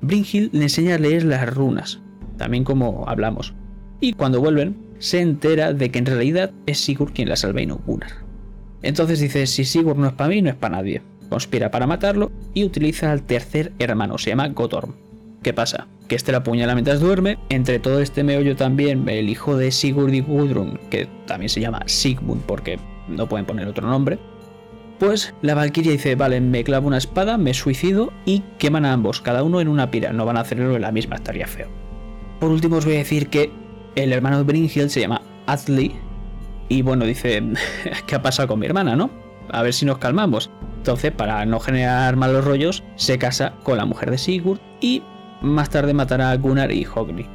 Brynhild 0.00 0.54
le 0.54 0.62
enseña 0.62 0.94
a 0.94 0.98
leer 0.98 1.24
las 1.24 1.52
runas, 1.52 2.00
también 2.38 2.64
como 2.64 3.04
hablamos. 3.08 3.54
Y 4.00 4.12
cuando 4.12 4.40
vuelven, 4.40 4.76
se 4.98 5.20
entera 5.20 5.72
de 5.72 5.90
que 5.90 5.98
en 5.98 6.06
realidad 6.06 6.52
es 6.66 6.78
Sigurd 6.78 7.12
quien 7.12 7.28
la 7.28 7.36
salva 7.36 7.60
y 7.60 7.66
no 7.66 7.76
Gunnar. 7.86 8.25
Entonces 8.82 9.20
dice, 9.20 9.46
si 9.46 9.64
Sigurd 9.64 9.98
no 9.98 10.08
es 10.08 10.12
para 10.12 10.30
mí, 10.30 10.42
no 10.42 10.50
es 10.50 10.56
para 10.56 10.76
nadie. 10.76 11.02
Conspira 11.28 11.70
para 11.70 11.86
matarlo 11.86 12.30
y 12.54 12.64
utiliza 12.64 13.10
al 13.10 13.22
tercer 13.22 13.72
hermano, 13.78 14.18
se 14.18 14.30
llama 14.30 14.48
Gotorm. 14.48 14.94
¿Qué 15.42 15.52
pasa? 15.52 15.86
Que 16.08 16.16
este 16.16 16.32
la 16.32 16.38
apuñala 16.38 16.74
mientras 16.74 17.00
duerme. 17.00 17.38
Entre 17.50 17.78
todo 17.78 18.00
este 18.00 18.24
meollo 18.24 18.56
también, 18.56 19.08
el 19.08 19.28
hijo 19.28 19.56
de 19.56 19.70
Sigurd 19.70 20.12
y 20.12 20.20
Gudrun, 20.20 20.78
que 20.90 21.08
también 21.26 21.48
se 21.48 21.60
llama 21.60 21.82
Sigmund 21.86 22.42
porque 22.42 22.78
no 23.08 23.28
pueden 23.28 23.46
poner 23.46 23.68
otro 23.68 23.88
nombre. 23.88 24.18
Pues 24.98 25.34
la 25.42 25.54
Valkyria 25.54 25.92
dice, 25.92 26.14
vale, 26.14 26.40
me 26.40 26.64
clavo 26.64 26.88
una 26.88 26.98
espada, 26.98 27.36
me 27.36 27.54
suicido 27.54 28.12
y 28.24 28.42
queman 28.58 28.86
a 28.86 28.92
ambos, 28.92 29.20
cada 29.20 29.42
uno 29.42 29.60
en 29.60 29.68
una 29.68 29.90
pira. 29.90 30.12
No 30.12 30.24
van 30.24 30.36
a 30.36 30.40
hacerlo 30.40 30.74
en 30.74 30.82
la 30.82 30.92
misma, 30.92 31.16
estaría 31.16 31.46
feo. 31.46 31.68
Por 32.40 32.50
último 32.50 32.76
os 32.76 32.84
voy 32.84 32.94
a 32.94 32.98
decir 32.98 33.28
que 33.28 33.50
el 33.94 34.12
hermano 34.12 34.38
de 34.38 34.44
Brynhild 34.44 34.88
se 34.88 35.00
llama 35.00 35.22
Atli 35.46 35.94
y 36.68 36.82
bueno, 36.82 37.04
dice, 37.04 37.42
¿qué 38.06 38.14
ha 38.14 38.22
pasado 38.22 38.48
con 38.48 38.58
mi 38.58 38.66
hermana, 38.66 38.96
no? 38.96 39.10
A 39.50 39.62
ver 39.62 39.72
si 39.72 39.84
nos 39.84 39.98
calmamos. 39.98 40.50
Entonces, 40.78 41.12
para 41.12 41.44
no 41.46 41.60
generar 41.60 42.16
malos 42.16 42.44
rollos, 42.44 42.82
se 42.96 43.18
casa 43.18 43.54
con 43.62 43.76
la 43.76 43.84
mujer 43.84 44.10
de 44.10 44.18
Sigurd 44.18 44.60
y 44.80 45.02
más 45.40 45.70
tarde 45.70 45.94
matará 45.94 46.30
a 46.30 46.36
Gunnar 46.36 46.72
y 46.72 46.84
Hogni. 46.84 47.26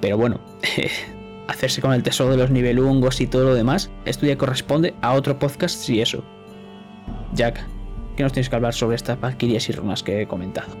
Pero 0.00 0.16
bueno, 0.16 0.40
hacerse 1.48 1.80
con 1.80 1.92
el 1.92 2.02
tesoro 2.02 2.30
de 2.30 2.36
los 2.38 2.50
nivelungos 2.50 3.20
y 3.20 3.26
todo 3.26 3.44
lo 3.44 3.54
demás, 3.54 3.90
esto 4.04 4.26
ya 4.26 4.38
corresponde 4.38 4.94
a 5.02 5.12
otro 5.12 5.38
podcast 5.38 5.76
si 5.76 6.00
eso. 6.00 6.24
Jack, 7.34 7.64
¿qué 8.16 8.22
nos 8.22 8.32
tienes 8.32 8.48
que 8.48 8.56
hablar 8.56 8.74
sobre 8.74 8.96
estas 8.96 9.20
valquirias 9.20 9.68
y 9.68 9.72
runas 9.72 10.02
que 10.02 10.22
he 10.22 10.26
comentado? 10.26 10.74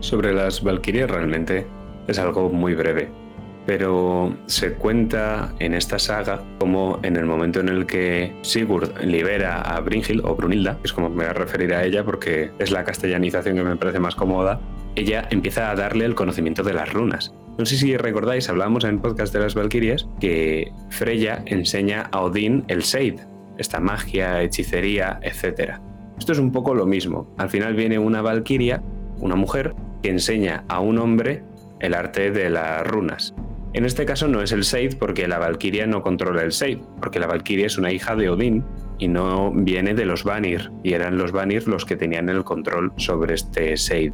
Sobre 0.00 0.32
las 0.32 0.62
valquirias 0.62 1.10
realmente 1.10 1.66
es 2.08 2.18
algo 2.18 2.48
muy 2.50 2.74
breve 2.74 3.21
pero 3.66 4.36
se 4.46 4.72
cuenta 4.74 5.52
en 5.58 5.74
esta 5.74 5.98
saga 5.98 6.42
como 6.58 6.98
en 7.02 7.16
el 7.16 7.26
momento 7.26 7.60
en 7.60 7.68
el 7.68 7.86
que 7.86 8.32
Sigurd 8.42 9.02
libera 9.02 9.60
a 9.60 9.80
Brynhild 9.80 10.24
o 10.24 10.34
Brunilda, 10.34 10.78
que 10.78 10.86
es 10.86 10.92
como 10.92 11.08
me 11.08 11.16
voy 11.16 11.26
a 11.26 11.32
referir 11.32 11.74
a 11.74 11.84
ella 11.84 12.04
porque 12.04 12.50
es 12.58 12.70
la 12.70 12.84
castellanización 12.84 13.56
que 13.56 13.62
me 13.62 13.76
parece 13.76 14.00
más 14.00 14.14
cómoda, 14.14 14.60
ella 14.94 15.26
empieza 15.30 15.70
a 15.70 15.76
darle 15.76 16.04
el 16.04 16.14
conocimiento 16.14 16.62
de 16.62 16.74
las 16.74 16.92
runas. 16.92 17.32
No 17.58 17.66
sé 17.66 17.76
si 17.76 17.96
recordáis, 17.96 18.48
hablábamos 18.48 18.84
en 18.84 18.90
el 18.90 18.98
podcast 18.98 19.32
de 19.32 19.40
las 19.40 19.54
Valquirias 19.54 20.08
que 20.20 20.72
Freya 20.90 21.42
enseña 21.46 22.08
a 22.10 22.22
Odín 22.22 22.64
el 22.68 22.82
Seid, 22.82 23.20
esta 23.58 23.78
magia, 23.78 24.42
hechicería, 24.42 25.20
etc. 25.22 25.74
Esto 26.18 26.32
es 26.32 26.38
un 26.38 26.50
poco 26.50 26.74
lo 26.74 26.86
mismo. 26.86 27.32
Al 27.36 27.50
final 27.50 27.74
viene 27.74 27.98
una 27.98 28.22
Valquiria, 28.22 28.82
una 29.18 29.36
mujer, 29.36 29.74
que 30.02 30.08
enseña 30.10 30.64
a 30.68 30.80
un 30.80 30.98
hombre 30.98 31.42
el 31.80 31.94
arte 31.94 32.30
de 32.30 32.48
las 32.48 32.86
runas. 32.86 33.34
En 33.74 33.86
este 33.86 34.04
caso 34.04 34.28
no 34.28 34.42
es 34.42 34.52
el 34.52 34.64
Seid 34.64 34.96
porque 34.98 35.26
la 35.26 35.38
Valkyria 35.38 35.86
no 35.86 36.02
controla 36.02 36.42
el 36.42 36.52
Seid, 36.52 36.78
porque 37.00 37.18
la 37.18 37.26
Valkyria 37.26 37.66
es 37.66 37.78
una 37.78 37.90
hija 37.90 38.14
de 38.16 38.28
Odín 38.28 38.64
y 38.98 39.08
no 39.08 39.50
viene 39.52 39.94
de 39.94 40.04
los 40.04 40.24
Vanir, 40.24 40.70
y 40.82 40.92
eran 40.92 41.16
los 41.16 41.32
Vanir 41.32 41.66
los 41.66 41.86
que 41.86 41.96
tenían 41.96 42.28
el 42.28 42.44
control 42.44 42.92
sobre 42.96 43.34
este 43.34 43.76
Seid. 43.76 44.12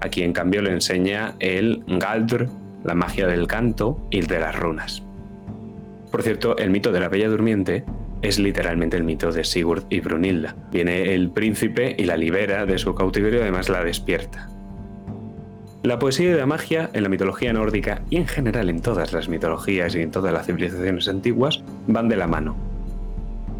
Aquí 0.00 0.22
en 0.22 0.32
cambio 0.32 0.62
le 0.62 0.70
enseña 0.70 1.34
el 1.40 1.82
Galdr, 1.86 2.48
la 2.84 2.94
magia 2.94 3.26
del 3.26 3.46
canto 3.46 4.06
y 4.10 4.20
de 4.20 4.38
las 4.38 4.58
runas. 4.58 5.02
Por 6.10 6.22
cierto, 6.22 6.56
el 6.56 6.70
mito 6.70 6.92
de 6.92 7.00
la 7.00 7.08
Bella 7.08 7.28
Durmiente 7.28 7.84
es 8.22 8.38
literalmente 8.38 8.96
el 8.96 9.04
mito 9.04 9.32
de 9.32 9.44
Sigurd 9.44 9.84
y 9.90 10.00
Brunilda. 10.00 10.54
Viene 10.70 11.14
el 11.14 11.30
príncipe 11.30 11.94
y 11.98 12.04
la 12.04 12.16
libera 12.16 12.66
de 12.66 12.78
su 12.78 12.94
cautiverio, 12.94 13.42
además 13.42 13.68
la 13.68 13.82
despierta. 13.82 14.48
La 15.82 15.98
poesía 15.98 16.30
y 16.30 16.34
la 16.34 16.46
magia 16.46 16.90
en 16.92 17.02
la 17.02 17.08
mitología 17.08 17.52
nórdica 17.52 18.02
y 18.08 18.16
en 18.16 18.28
general 18.28 18.70
en 18.70 18.80
todas 18.80 19.12
las 19.12 19.28
mitologías 19.28 19.96
y 19.96 20.00
en 20.00 20.12
todas 20.12 20.32
las 20.32 20.46
civilizaciones 20.46 21.08
antiguas 21.08 21.64
van 21.88 22.08
de 22.08 22.14
la 22.14 22.28
mano. 22.28 22.56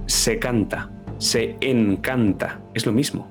Se 0.07 0.39
canta, 0.39 0.89
se 1.19 1.57
encanta, 1.61 2.61
es 2.75 2.87
lo 2.87 2.93
mismo. 2.93 3.29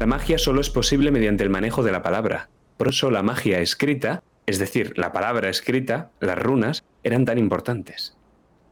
La 0.00 0.06
magia 0.06 0.38
solo 0.38 0.60
es 0.60 0.70
posible 0.70 1.12
mediante 1.12 1.44
el 1.44 1.50
manejo 1.50 1.84
de 1.84 1.92
la 1.92 2.02
palabra. 2.02 2.48
Por 2.78 2.88
eso 2.88 3.12
la 3.12 3.22
magia 3.22 3.60
escrita 3.60 4.24
Es 4.44 4.58
decir, 4.58 4.98
la 4.98 5.12
palabra 5.12 5.48
escrita, 5.48 6.10
las 6.18 6.36
runas, 6.36 6.82
eran 7.04 7.24
tan 7.24 7.38
importantes. 7.38 8.16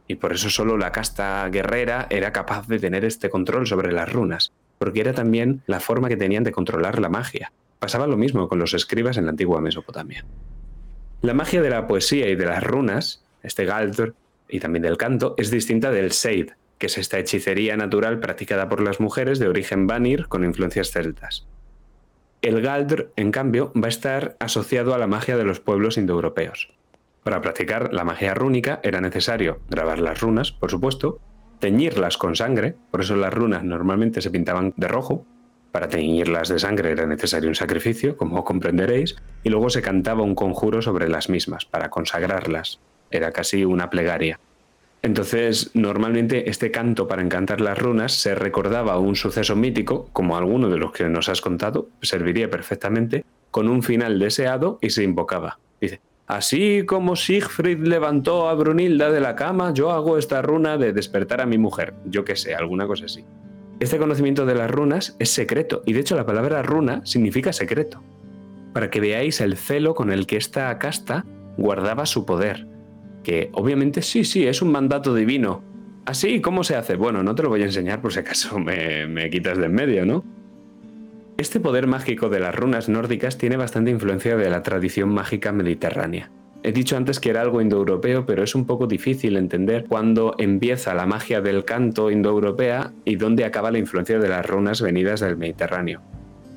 Y 0.05 0.15
por 0.15 0.33
eso 0.33 0.49
solo 0.49 0.77
la 0.77 0.91
casta 0.91 1.47
guerrera 1.47 2.07
era 2.09 2.33
capaz 2.33 2.67
de 2.67 2.77
tener 2.77 3.05
este 3.05 3.29
control 3.29 3.65
sobre 3.67 3.93
las 3.93 4.11
runas, 4.11 4.51
porque 4.79 4.99
era 4.99 5.13
también 5.13 5.61
la 5.65 5.79
forma 5.79 6.09
que 6.09 6.17
tenían 6.17 6.43
de 6.43 6.51
controlar 6.51 6.99
la 6.99 7.07
magia. 7.07 7.53
Pasaba 7.81 8.05
lo 8.05 8.15
mismo 8.15 8.47
con 8.47 8.59
los 8.59 8.75
escribas 8.75 9.17
en 9.17 9.25
la 9.25 9.31
antigua 9.31 9.59
Mesopotamia. 9.59 10.23
La 11.23 11.33
magia 11.33 11.63
de 11.63 11.71
la 11.71 11.87
poesía 11.87 12.29
y 12.29 12.35
de 12.35 12.45
las 12.45 12.63
runas, 12.63 13.25
este 13.41 13.65
Galdr 13.65 14.13
y 14.47 14.59
también 14.59 14.83
del 14.83 14.97
canto, 14.97 15.33
es 15.39 15.49
distinta 15.49 15.89
del 15.89 16.11
Seid, 16.11 16.51
que 16.77 16.85
es 16.85 16.99
esta 16.99 17.17
hechicería 17.17 17.75
natural 17.77 18.19
practicada 18.19 18.69
por 18.69 18.81
las 18.81 18.99
mujeres 18.99 19.39
de 19.39 19.47
origen 19.47 19.87
Vanir 19.87 20.27
con 20.27 20.43
influencias 20.43 20.91
celtas. 20.91 21.47
El 22.43 22.61
Galdr, 22.61 23.11
en 23.15 23.31
cambio, 23.31 23.73
va 23.75 23.87
a 23.87 23.89
estar 23.89 24.35
asociado 24.37 24.93
a 24.93 24.99
la 24.99 25.07
magia 25.07 25.35
de 25.35 25.43
los 25.43 25.59
pueblos 25.59 25.97
indoeuropeos. 25.97 26.71
Para 27.23 27.41
practicar 27.41 27.91
la 27.95 28.03
magia 28.03 28.35
rúnica 28.35 28.79
era 28.83 29.01
necesario 29.01 29.59
grabar 29.71 29.97
las 29.97 30.21
runas, 30.21 30.51
por 30.51 30.69
supuesto, 30.69 31.19
teñirlas 31.57 32.19
con 32.19 32.35
sangre, 32.35 32.75
por 32.91 33.01
eso 33.01 33.15
las 33.15 33.33
runas 33.33 33.63
normalmente 33.63 34.21
se 34.21 34.29
pintaban 34.29 34.75
de 34.77 34.87
rojo, 34.87 35.25
para 35.71 35.87
teñirlas 35.87 36.49
de 36.49 36.59
sangre 36.59 36.91
era 36.91 37.05
necesario 37.05 37.49
un 37.49 37.55
sacrificio, 37.55 38.17
como 38.17 38.43
comprenderéis, 38.43 39.15
y 39.43 39.49
luego 39.49 39.69
se 39.69 39.81
cantaba 39.81 40.23
un 40.23 40.35
conjuro 40.35 40.81
sobre 40.81 41.07
las 41.07 41.29
mismas, 41.29 41.65
para 41.65 41.89
consagrarlas. 41.89 42.79
Era 43.09 43.31
casi 43.31 43.65
una 43.65 43.89
plegaria. 43.89 44.39
Entonces, 45.03 45.71
normalmente 45.73 46.49
este 46.49 46.69
canto 46.69 47.07
para 47.07 47.23
encantar 47.23 47.59
las 47.59 47.77
runas 47.77 48.13
se 48.13 48.35
recordaba 48.35 48.99
un 48.99 49.15
suceso 49.15 49.55
mítico, 49.55 50.09
como 50.13 50.37
alguno 50.37 50.69
de 50.69 50.77
los 50.77 50.91
que 50.91 51.05
nos 51.09 51.27
has 51.27 51.41
contado, 51.41 51.87
serviría 52.01 52.49
perfectamente, 52.49 53.25
con 53.49 53.67
un 53.67 53.81
final 53.81 54.19
deseado 54.19 54.77
y 54.81 54.91
se 54.91 55.03
invocaba. 55.03 55.57
Dice, 55.79 56.01
así 56.27 56.85
como 56.85 57.15
Siegfried 57.15 57.79
levantó 57.79 58.47
a 58.47 58.53
Brunilda 58.53 59.09
de 59.09 59.21
la 59.21 59.35
cama, 59.35 59.73
yo 59.73 59.91
hago 59.91 60.17
esta 60.17 60.41
runa 60.41 60.77
de 60.77 60.93
despertar 60.93 61.41
a 61.41 61.47
mi 61.47 61.57
mujer. 61.57 61.95
Yo 62.05 62.23
qué 62.23 62.35
sé, 62.35 62.53
alguna 62.53 62.85
cosa 62.85 63.05
así. 63.05 63.25
Este 63.81 63.97
conocimiento 63.97 64.45
de 64.45 64.55
las 64.55 64.71
runas 64.71 65.17
es 65.19 65.29
secreto, 65.31 65.83
y 65.85 65.91
de 65.91 65.99
hecho 65.99 66.15
la 66.15 66.25
palabra 66.25 66.61
runa 66.61 67.01
significa 67.03 67.51
secreto, 67.51 68.01
para 68.71 68.89
que 68.89 69.01
veáis 69.01 69.41
el 69.41 69.57
celo 69.57 69.93
con 69.93 70.09
el 70.09 70.25
que 70.25 70.37
esta 70.37 70.79
casta 70.79 71.25
guardaba 71.57 72.05
su 72.05 72.25
poder 72.25 72.71
que 73.23 73.49
obviamente 73.53 74.01
sí, 74.01 74.23
sí, 74.23 74.47
es 74.47 74.61
un 74.61 74.71
mandato 74.71 75.13
divino. 75.13 75.63
¿Así? 76.05 76.41
¿Cómo 76.41 76.63
se 76.63 76.75
hace? 76.75 76.95
Bueno, 76.95 77.23
no 77.23 77.35
te 77.35 77.43
lo 77.43 77.49
voy 77.49 77.61
a 77.61 77.65
enseñar 77.65 78.01
por 78.01 78.11
si 78.13 78.19
acaso 78.19 78.59
me, 78.59 79.29
quitas 79.29 79.57
de 79.57 79.65
en 79.65 79.73
medio, 79.73 80.05
¿no? 80.05 80.23
Este 81.37 81.59
poder 81.59 81.87
mágico 81.87 82.29
de 82.29 82.39
las 82.39 82.53
runas 82.53 82.89
nórdicas 82.89 83.37
tiene 83.37 83.57
bastante 83.57 83.91
influencia 83.91 84.35
de 84.35 84.49
la 84.49 84.61
tradición 84.61 85.09
mágica 85.09 85.51
mediterránea. 85.51 86.29
He 86.63 86.71
dicho 86.71 86.95
antes 86.95 87.19
que 87.19 87.31
era 87.31 87.41
algo 87.41 87.61
indoeuropeo, 87.61 88.25
pero 88.25 88.43
es 88.43 88.53
un 88.53 88.65
poco 88.65 88.85
difícil 88.85 89.35
entender 89.35 89.85
cuándo 89.87 90.35
empieza 90.37 90.93
la 90.93 91.07
magia 91.07 91.41
del 91.41 91.65
canto 91.65 92.11
indoeuropea 92.11 92.93
y 93.03 93.15
dónde 93.15 93.45
acaba 93.45 93.71
la 93.71 93.79
influencia 93.79 94.19
de 94.19 94.29
las 94.29 94.45
runas 94.45 94.81
venidas 94.81 95.21
del 95.21 95.37
Mediterráneo. 95.37 96.01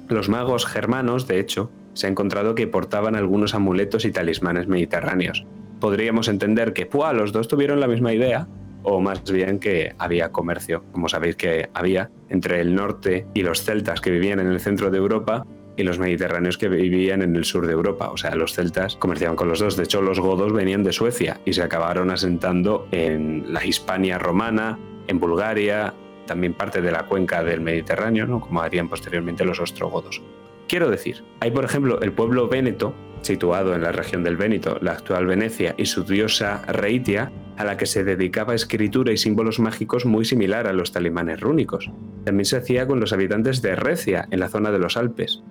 Los 0.08 0.28
magos 0.28 0.66
germanos, 0.66 1.26
de 1.26 1.40
hecho, 1.40 1.70
se 1.94 2.06
ha 2.06 2.10
encontrado 2.10 2.54
que 2.54 2.66
portaban 2.66 3.16
algunos 3.16 3.54
amuletos 3.54 4.04
y 4.04 4.12
talismanes 4.12 4.66
mediterráneos, 4.66 5.46
podríamos 5.84 6.28
entender 6.28 6.72
que 6.72 6.88
los 7.12 7.32
dos 7.32 7.46
tuvieron 7.46 7.78
la 7.78 7.86
misma 7.86 8.14
idea, 8.14 8.48
o 8.82 9.00
más 9.00 9.22
bien 9.30 9.58
que 9.58 9.94
había 9.98 10.32
comercio, 10.32 10.82
como 10.92 11.10
sabéis 11.10 11.36
que 11.36 11.68
había, 11.74 12.10
entre 12.30 12.62
el 12.62 12.74
norte 12.74 13.26
y 13.34 13.42
los 13.42 13.62
celtas 13.62 14.00
que 14.00 14.10
vivían 14.10 14.40
en 14.40 14.46
el 14.46 14.60
centro 14.60 14.90
de 14.90 14.96
Europa 14.96 15.46
y 15.76 15.82
los 15.82 15.98
mediterráneos 15.98 16.58
que 16.58 16.68
vivían 16.68 17.22
en 17.22 17.36
el 17.36 17.44
sur 17.44 17.66
de 17.66 17.72
Europa. 17.72 18.10
O 18.10 18.16
sea, 18.16 18.34
los 18.34 18.54
celtas 18.54 18.96
comerciaban 18.96 19.36
con 19.36 19.48
los 19.48 19.58
dos. 19.58 19.76
De 19.76 19.84
hecho, 19.84 20.02
los 20.02 20.20
godos 20.20 20.52
venían 20.52 20.84
de 20.84 20.92
Suecia 20.92 21.40
y 21.44 21.52
se 21.52 21.62
acabaron 21.62 22.10
asentando 22.10 22.88
en 22.92 23.52
la 23.52 23.64
Hispania 23.64 24.18
romana, 24.18 24.78
en 25.06 25.18
Bulgaria, 25.18 25.94
también 26.26 26.54
parte 26.54 26.80
de 26.80 26.92
la 26.92 27.06
cuenca 27.06 27.42
del 27.42 27.60
Mediterráneo, 27.60 28.26
¿no? 28.26 28.40
como 28.40 28.62
harían 28.62 28.88
posteriormente 28.88 29.44
los 29.44 29.60
ostrogodos. 29.60 30.22
Quiero 30.68 30.90
decir, 30.90 31.22
hay 31.40 31.50
por 31.50 31.64
ejemplo 31.64 32.00
el 32.00 32.12
pueblo 32.12 32.48
véneto, 32.48 32.94
situado 33.20 33.74
en 33.74 33.82
la 33.82 33.92
región 33.92 34.22
del 34.22 34.36
Véneto, 34.36 34.78
la 34.80 34.92
actual 34.92 35.26
Venecia, 35.26 35.74
y 35.76 35.86
su 35.86 36.04
diosa 36.04 36.62
Reitia, 36.66 37.32
a 37.56 37.64
la 37.64 37.76
que 37.76 37.86
se 37.86 38.04
dedicaba 38.04 38.54
escritura 38.54 39.12
y 39.12 39.16
símbolos 39.16 39.60
mágicos 39.60 40.06
muy 40.06 40.24
similar 40.24 40.66
a 40.66 40.72
los 40.72 40.92
talismanes 40.92 41.40
rúnicos. 41.40 41.90
También 42.24 42.44
se 42.44 42.56
hacía 42.56 42.86
con 42.86 43.00
los 43.00 43.12
habitantes 43.12 43.62
de 43.62 43.76
Recia, 43.76 44.26
en 44.30 44.40
la 44.40 44.48
zona 44.48 44.70
de 44.70 44.78
los 44.78 44.96
Alpes. 44.96 45.42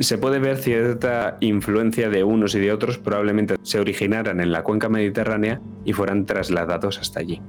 Se 0.00 0.16
puede 0.16 0.38
ver 0.38 0.58
cierta 0.58 1.38
influencia 1.40 2.08
de 2.08 2.22
unos 2.22 2.54
y 2.54 2.60
de 2.60 2.72
otros, 2.72 2.98
probablemente 2.98 3.56
se 3.62 3.80
originaran 3.80 4.40
en 4.40 4.52
la 4.52 4.62
cuenca 4.62 4.88
mediterránea 4.88 5.60
y 5.84 5.92
fueran 5.92 6.24
trasladados 6.24 7.00
hasta 7.00 7.18
allí. 7.18 7.42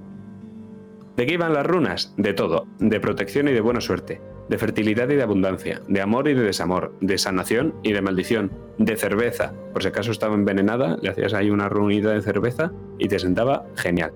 ¿De 1.16 1.28
qué 1.28 1.34
iban 1.34 1.54
las 1.54 1.68
runas? 1.68 2.14
De 2.18 2.34
todo, 2.34 2.66
de 2.80 3.00
protección 3.00 3.50
y 3.50 3.52
de 3.52 3.62
buena 3.62 3.82
suerte, 3.82 4.20
de 4.50 4.58
fertilidad 4.58 5.10
y 5.10 5.16
de 5.16 5.22
abundancia, 5.22 5.82
de 5.88 6.02
amor 6.02 6.28
y 6.28 6.34
de 6.34 6.42
desamor, 6.42 6.96
de 7.02 7.20
sanación 7.20 7.76
y 7.84 7.94
de 7.94 8.02
maldición, 8.02 8.52
de 8.80 8.96
cerveza. 8.96 9.54
Por 9.72 9.84
si 9.84 9.90
acaso 9.90 10.12
estaba 10.12 10.34
envenenada, 10.34 10.98
le 11.04 11.10
hacías 11.10 11.36
ahí 11.36 11.52
una 11.52 11.70
reunida 11.70 12.14
de 12.14 12.22
cerveza 12.24 12.72
y 12.98 13.10
te 13.10 13.20
sentaba 13.20 13.68
genial. 13.76 14.14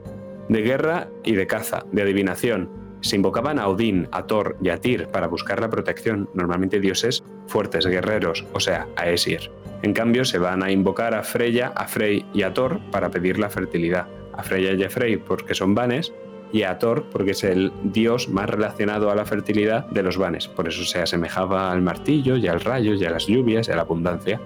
De 0.49 0.61
guerra 0.61 1.09
y 1.23 1.35
de 1.35 1.45
caza, 1.45 1.85
de 1.91 2.01
adivinación. 2.01 2.69
Se 3.03 3.17
invocaban 3.17 3.59
a 3.59 3.67
Odín, 3.67 4.07
a 4.11 4.25
Thor 4.27 4.55
y 4.61 4.69
a 4.69 4.79
Tyr 4.79 5.09
para 5.09 5.27
buscar 5.27 5.59
la 5.59 5.69
protección, 5.69 6.29
normalmente 6.33 6.79
dioses 6.79 7.21
fuertes, 7.47 7.85
guerreros, 7.85 8.45
o 8.53 8.61
sea, 8.61 8.87
a 8.95 9.09
Esir. 9.09 9.51
En 9.81 9.93
cambio, 9.93 10.23
se 10.23 10.37
van 10.37 10.63
a 10.63 10.71
invocar 10.71 11.13
a 11.13 11.23
Freya, 11.23 11.73
a 11.75 11.85
Frey 11.85 12.25
y 12.33 12.43
a 12.43 12.53
Thor 12.53 12.79
para 12.91 13.11
pedir 13.11 13.37
la 13.37 13.49
fertilidad. 13.49 14.07
A 14.31 14.41
Freya 14.41 14.71
y 14.71 14.83
a 14.83 14.89
Frey 14.89 15.17
porque 15.17 15.53
son 15.53 15.75
vanes 15.75 16.13
y 16.53 16.63
a 16.63 16.79
Thor 16.79 17.09
porque 17.11 17.31
es 17.31 17.43
el 17.43 17.73
dios 17.83 18.29
más 18.29 18.49
relacionado 18.49 19.11
a 19.11 19.15
la 19.15 19.25
fertilidad 19.25 19.85
de 19.87 20.03
los 20.03 20.17
vanes, 20.17 20.47
por 20.47 20.69
eso 20.69 20.85
se 20.85 21.01
asemejaba 21.01 21.71
al 21.71 21.81
martillo 21.81 22.37
y 22.37 22.47
al 22.47 22.61
rayo 22.61 22.93
y 22.93 23.03
a 23.03 23.09
las 23.09 23.27
lluvias 23.27 23.67
y 23.67 23.71
a 23.71 23.75
la 23.75 23.81
abundancia. 23.81 24.39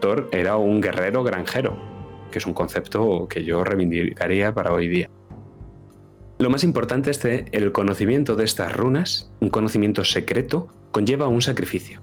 Thor 0.00 0.28
era 0.32 0.56
un 0.56 0.80
guerrero 0.80 1.22
granjero, 1.22 1.76
que 2.30 2.38
es 2.38 2.46
un 2.46 2.54
concepto 2.54 3.26
que 3.28 3.44
yo 3.44 3.64
reivindicaría 3.64 4.54
para 4.54 4.72
hoy 4.72 4.88
día. 4.88 5.10
Lo 6.38 6.50
más 6.50 6.62
importante 6.62 7.10
es 7.10 7.18
que 7.18 7.46
el 7.50 7.72
conocimiento 7.72 8.36
de 8.36 8.44
estas 8.44 8.72
runas, 8.72 9.32
un 9.40 9.50
conocimiento 9.50 10.04
secreto, 10.04 10.68
conlleva 10.92 11.26
un 11.26 11.42
sacrificio. 11.42 12.00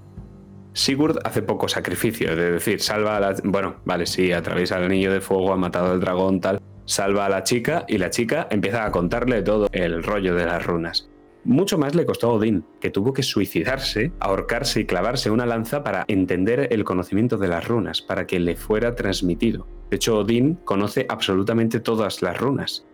Sigurd 0.74 1.20
hace 1.24 1.42
poco 1.42 1.70
sacrificio, 1.70 2.32
es 2.32 2.38
decir, 2.38 2.82
salva 2.82 3.16
a 3.16 3.20
la... 3.22 3.36
Bueno, 3.46 3.78
vale, 3.86 4.06
sí, 4.06 4.34
atraviesa 4.34 4.78
el 4.78 4.84
anillo 4.84 5.14
de 5.14 5.22
fuego, 5.22 5.54
ha 5.54 5.56
matado 5.56 5.94
al 5.94 6.02
dragón, 6.02 6.42
tal, 6.42 6.60
salva 6.84 7.28
a 7.28 7.30
la 7.30 7.44
chica 7.44 7.86
y 7.88 7.98
la 7.98 8.10
chica 8.10 8.48
empieza 8.52 8.84
a 8.84 8.92
contarle 8.92 9.42
todo 9.42 9.70
el 9.72 10.04
rollo 10.04 10.36
de 10.36 10.46
las 10.46 10.66
runas. 10.66 11.10
Mucho 11.46 11.78
más 11.78 11.96
le 11.96 12.06
costó 12.06 12.32
a 12.32 12.34
Odín, 12.34 12.66
que 12.82 12.90
tuvo 12.90 13.14
que 13.14 13.24
suicidarse, 13.24 14.12
ahorcarse 14.20 14.82
y 14.82 14.86
clavarse 14.86 15.32
una 15.32 15.46
lanza 15.46 15.82
para 15.82 16.04
entender 16.10 16.68
el 16.72 16.84
conocimiento 16.84 17.38
de 17.38 17.48
las 17.48 17.66
runas, 17.66 18.02
para 18.02 18.28
que 18.28 18.40
le 18.42 18.58
fuera 18.58 18.96
transmitido. 18.96 19.66
De 19.90 19.96
hecho, 19.96 20.18
Odín 20.18 20.56
conoce 20.66 21.06
absolutamente 21.08 21.80
todas 21.80 22.22
las 22.22 22.38
runas. 22.38 22.86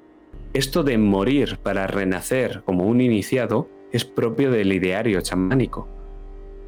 Esto 0.54 0.84
de 0.84 0.98
morir 0.98 1.60
para 1.64 1.88
renacer 1.88 2.62
como 2.66 2.86
un 2.86 3.00
iniciado 3.00 3.70
es 3.94 4.04
propio 4.04 4.52
del 4.52 4.74
ideario 4.74 5.22
chamánico. 5.22 5.88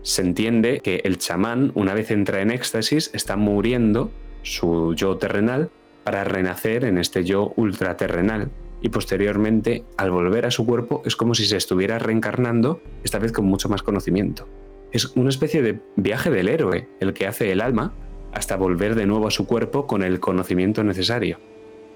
Se 0.03 0.21
entiende 0.21 0.79
que 0.79 1.01
el 1.03 1.17
chamán, 1.17 1.73
una 1.75 1.93
vez 1.93 2.09
entra 2.09 2.41
en 2.41 2.51
éxtasis, 2.51 3.11
está 3.13 3.35
muriendo 3.35 4.09
su 4.41 4.93
yo 4.95 5.17
terrenal 5.17 5.69
para 6.05 6.23
renacer 6.23 6.85
en 6.85 6.97
este 6.97 7.25
yo 7.25 7.51
ultraterrenal 7.57 8.51
y 8.81 8.87
posteriormente, 8.87 9.83
al 9.97 10.11
volver 10.11 10.45
a 10.45 10.51
su 10.51 10.65
cuerpo, 10.65 11.01
es 11.05 11.17
como 11.17 11.35
si 11.35 11.45
se 11.45 11.57
estuviera 11.57 11.99
reencarnando, 11.99 12.81
esta 13.03 13.19
vez 13.19 13.33
con 13.33 13.45
mucho 13.45 13.67
más 13.67 13.83
conocimiento. 13.83 14.47
Es 14.93 15.07
una 15.15 15.29
especie 15.29 15.61
de 15.61 15.79
viaje 15.97 16.29
del 16.29 16.47
héroe, 16.47 16.87
el 17.01 17.13
que 17.13 17.27
hace 17.27 17.51
el 17.51 17.59
alma, 17.59 17.93
hasta 18.31 18.55
volver 18.55 18.95
de 18.95 19.05
nuevo 19.05 19.27
a 19.27 19.31
su 19.31 19.45
cuerpo 19.45 19.87
con 19.87 20.03
el 20.03 20.21
conocimiento 20.21 20.83
necesario. 20.85 21.39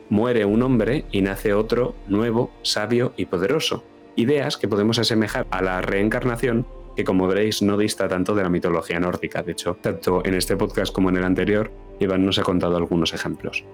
Muere 0.09 0.45
un 0.45 0.61
hombre 0.61 1.03
y 1.11 1.21
nace 1.21 1.53
otro 1.53 1.95
nuevo, 2.07 2.49
sabio 2.61 3.13
y 3.17 3.25
poderoso. 3.25 3.83
Ideas 4.15 4.55
que 4.55 4.69
podemos 4.69 4.99
asemejar 4.99 5.45
a 5.51 5.61
la 5.61 5.81
reencarnación, 5.81 6.65
que 6.95 7.03
como 7.03 7.27
veréis 7.27 7.61
no 7.61 7.77
dista 7.77 8.07
tanto 8.07 8.33
de 8.33 8.43
la 8.43 8.49
mitología 8.49 8.99
nórdica. 8.99 9.43
De 9.43 9.51
hecho, 9.51 9.77
tanto 9.81 10.25
en 10.25 10.33
este 10.33 10.55
podcast 10.55 10.93
como 10.93 11.09
en 11.09 11.17
el 11.17 11.25
anterior, 11.25 11.71
Iván 11.99 12.25
nos 12.25 12.39
ha 12.39 12.43
contado 12.43 12.77
algunos 12.77 13.13
ejemplos. 13.13 13.65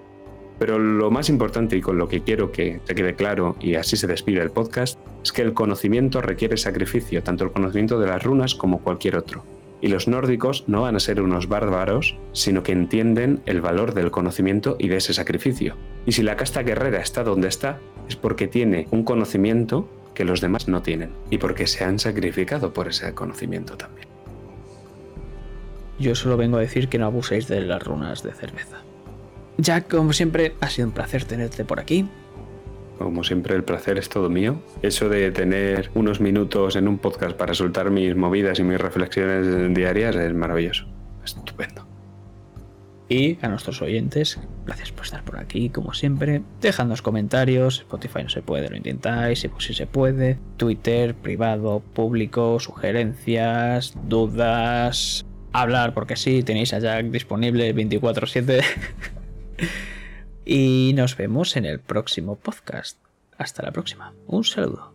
Pero 0.58 0.78
lo 0.78 1.10
más 1.10 1.28
importante 1.28 1.76
y 1.76 1.80
con 1.80 1.98
lo 1.98 2.08
que 2.08 2.22
quiero 2.22 2.50
que 2.50 2.80
te 2.84 2.94
quede 2.94 3.14
claro 3.14 3.56
y 3.60 3.76
así 3.76 3.96
se 3.96 4.06
despide 4.06 4.42
el 4.42 4.50
podcast 4.50 4.98
es 5.22 5.32
que 5.32 5.42
el 5.42 5.54
conocimiento 5.54 6.20
requiere 6.20 6.56
sacrificio, 6.56 7.22
tanto 7.22 7.44
el 7.44 7.52
conocimiento 7.52 7.98
de 7.98 8.08
las 8.08 8.22
runas 8.22 8.54
como 8.54 8.80
cualquier 8.82 9.16
otro. 9.16 9.44
Y 9.84 9.88
los 9.88 10.08
nórdicos 10.08 10.64
no 10.66 10.80
van 10.80 10.96
a 10.96 10.98
ser 10.98 11.20
unos 11.20 11.46
bárbaros, 11.46 12.16
sino 12.32 12.62
que 12.62 12.72
entienden 12.72 13.42
el 13.44 13.60
valor 13.60 13.92
del 13.92 14.10
conocimiento 14.10 14.76
y 14.78 14.88
de 14.88 14.96
ese 14.96 15.12
sacrificio. 15.12 15.76
Y 16.06 16.12
si 16.12 16.22
la 16.22 16.36
casta 16.38 16.62
guerrera 16.62 17.02
está 17.02 17.22
donde 17.22 17.48
está, 17.48 17.80
es 18.08 18.16
porque 18.16 18.48
tiene 18.48 18.88
un 18.92 19.04
conocimiento 19.04 19.86
que 20.14 20.24
los 20.24 20.40
demás 20.40 20.68
no 20.68 20.80
tienen 20.80 21.10
y 21.28 21.36
porque 21.36 21.66
se 21.66 21.84
han 21.84 21.98
sacrificado 21.98 22.72
por 22.72 22.88
ese 22.88 23.12
conocimiento 23.12 23.76
también. 23.76 24.08
Yo 25.98 26.14
solo 26.14 26.38
vengo 26.38 26.56
a 26.56 26.60
decir 26.60 26.88
que 26.88 26.98
no 26.98 27.04
abuséis 27.04 27.46
de 27.46 27.60
las 27.60 27.84
runas 27.84 28.22
de 28.22 28.32
cerveza. 28.32 28.78
Jack, 29.58 29.90
como 29.90 30.14
siempre, 30.14 30.54
ha 30.62 30.70
sido 30.70 30.88
un 30.88 30.94
placer 30.94 31.26
tenerte 31.26 31.66
por 31.66 31.78
aquí. 31.78 32.08
Como 32.98 33.24
siempre, 33.24 33.54
el 33.54 33.64
placer 33.64 33.98
es 33.98 34.08
todo 34.08 34.30
mío. 34.30 34.62
Eso 34.82 35.08
de 35.08 35.30
tener 35.30 35.90
unos 35.94 36.20
minutos 36.20 36.76
en 36.76 36.88
un 36.88 36.98
podcast 36.98 37.36
para 37.36 37.54
soltar 37.54 37.90
mis 37.90 38.14
movidas 38.14 38.58
y 38.58 38.62
mis 38.62 38.80
reflexiones 38.80 39.74
diarias 39.74 40.16
es 40.16 40.34
maravilloso. 40.34 40.86
Estupendo. 41.24 41.86
Y 43.08 43.38
a 43.42 43.48
nuestros 43.48 43.82
oyentes, 43.82 44.40
gracias 44.64 44.90
por 44.90 45.04
estar 45.04 45.22
por 45.24 45.38
aquí, 45.38 45.68
como 45.68 45.92
siempre. 45.92 46.42
Dejadnos 46.60 47.02
comentarios. 47.02 47.80
Spotify 47.80 48.22
no 48.22 48.28
se 48.30 48.42
puede, 48.42 48.70
lo 48.70 48.76
intentáis. 48.76 49.46
Si 49.58 49.74
se 49.74 49.86
puede. 49.86 50.38
Twitter, 50.56 51.14
privado, 51.14 51.80
público, 51.80 52.58
sugerencias, 52.60 53.94
dudas. 54.08 55.26
Hablar, 55.52 55.94
porque 55.94 56.16
sí, 56.16 56.42
tenéis 56.42 56.72
a 56.72 56.78
Jack 56.78 57.06
disponible 57.06 57.74
24-7. 57.74 58.64
y 60.44 60.92
nos 60.94 61.16
vemos 61.16 61.56
en 61.56 61.64
el 61.64 61.80
próximo 61.80 62.36
podcast. 62.36 62.98
Hasta 63.38 63.62
la 63.62 63.72
próxima. 63.72 64.12
Un 64.26 64.44
saludo. 64.44 64.93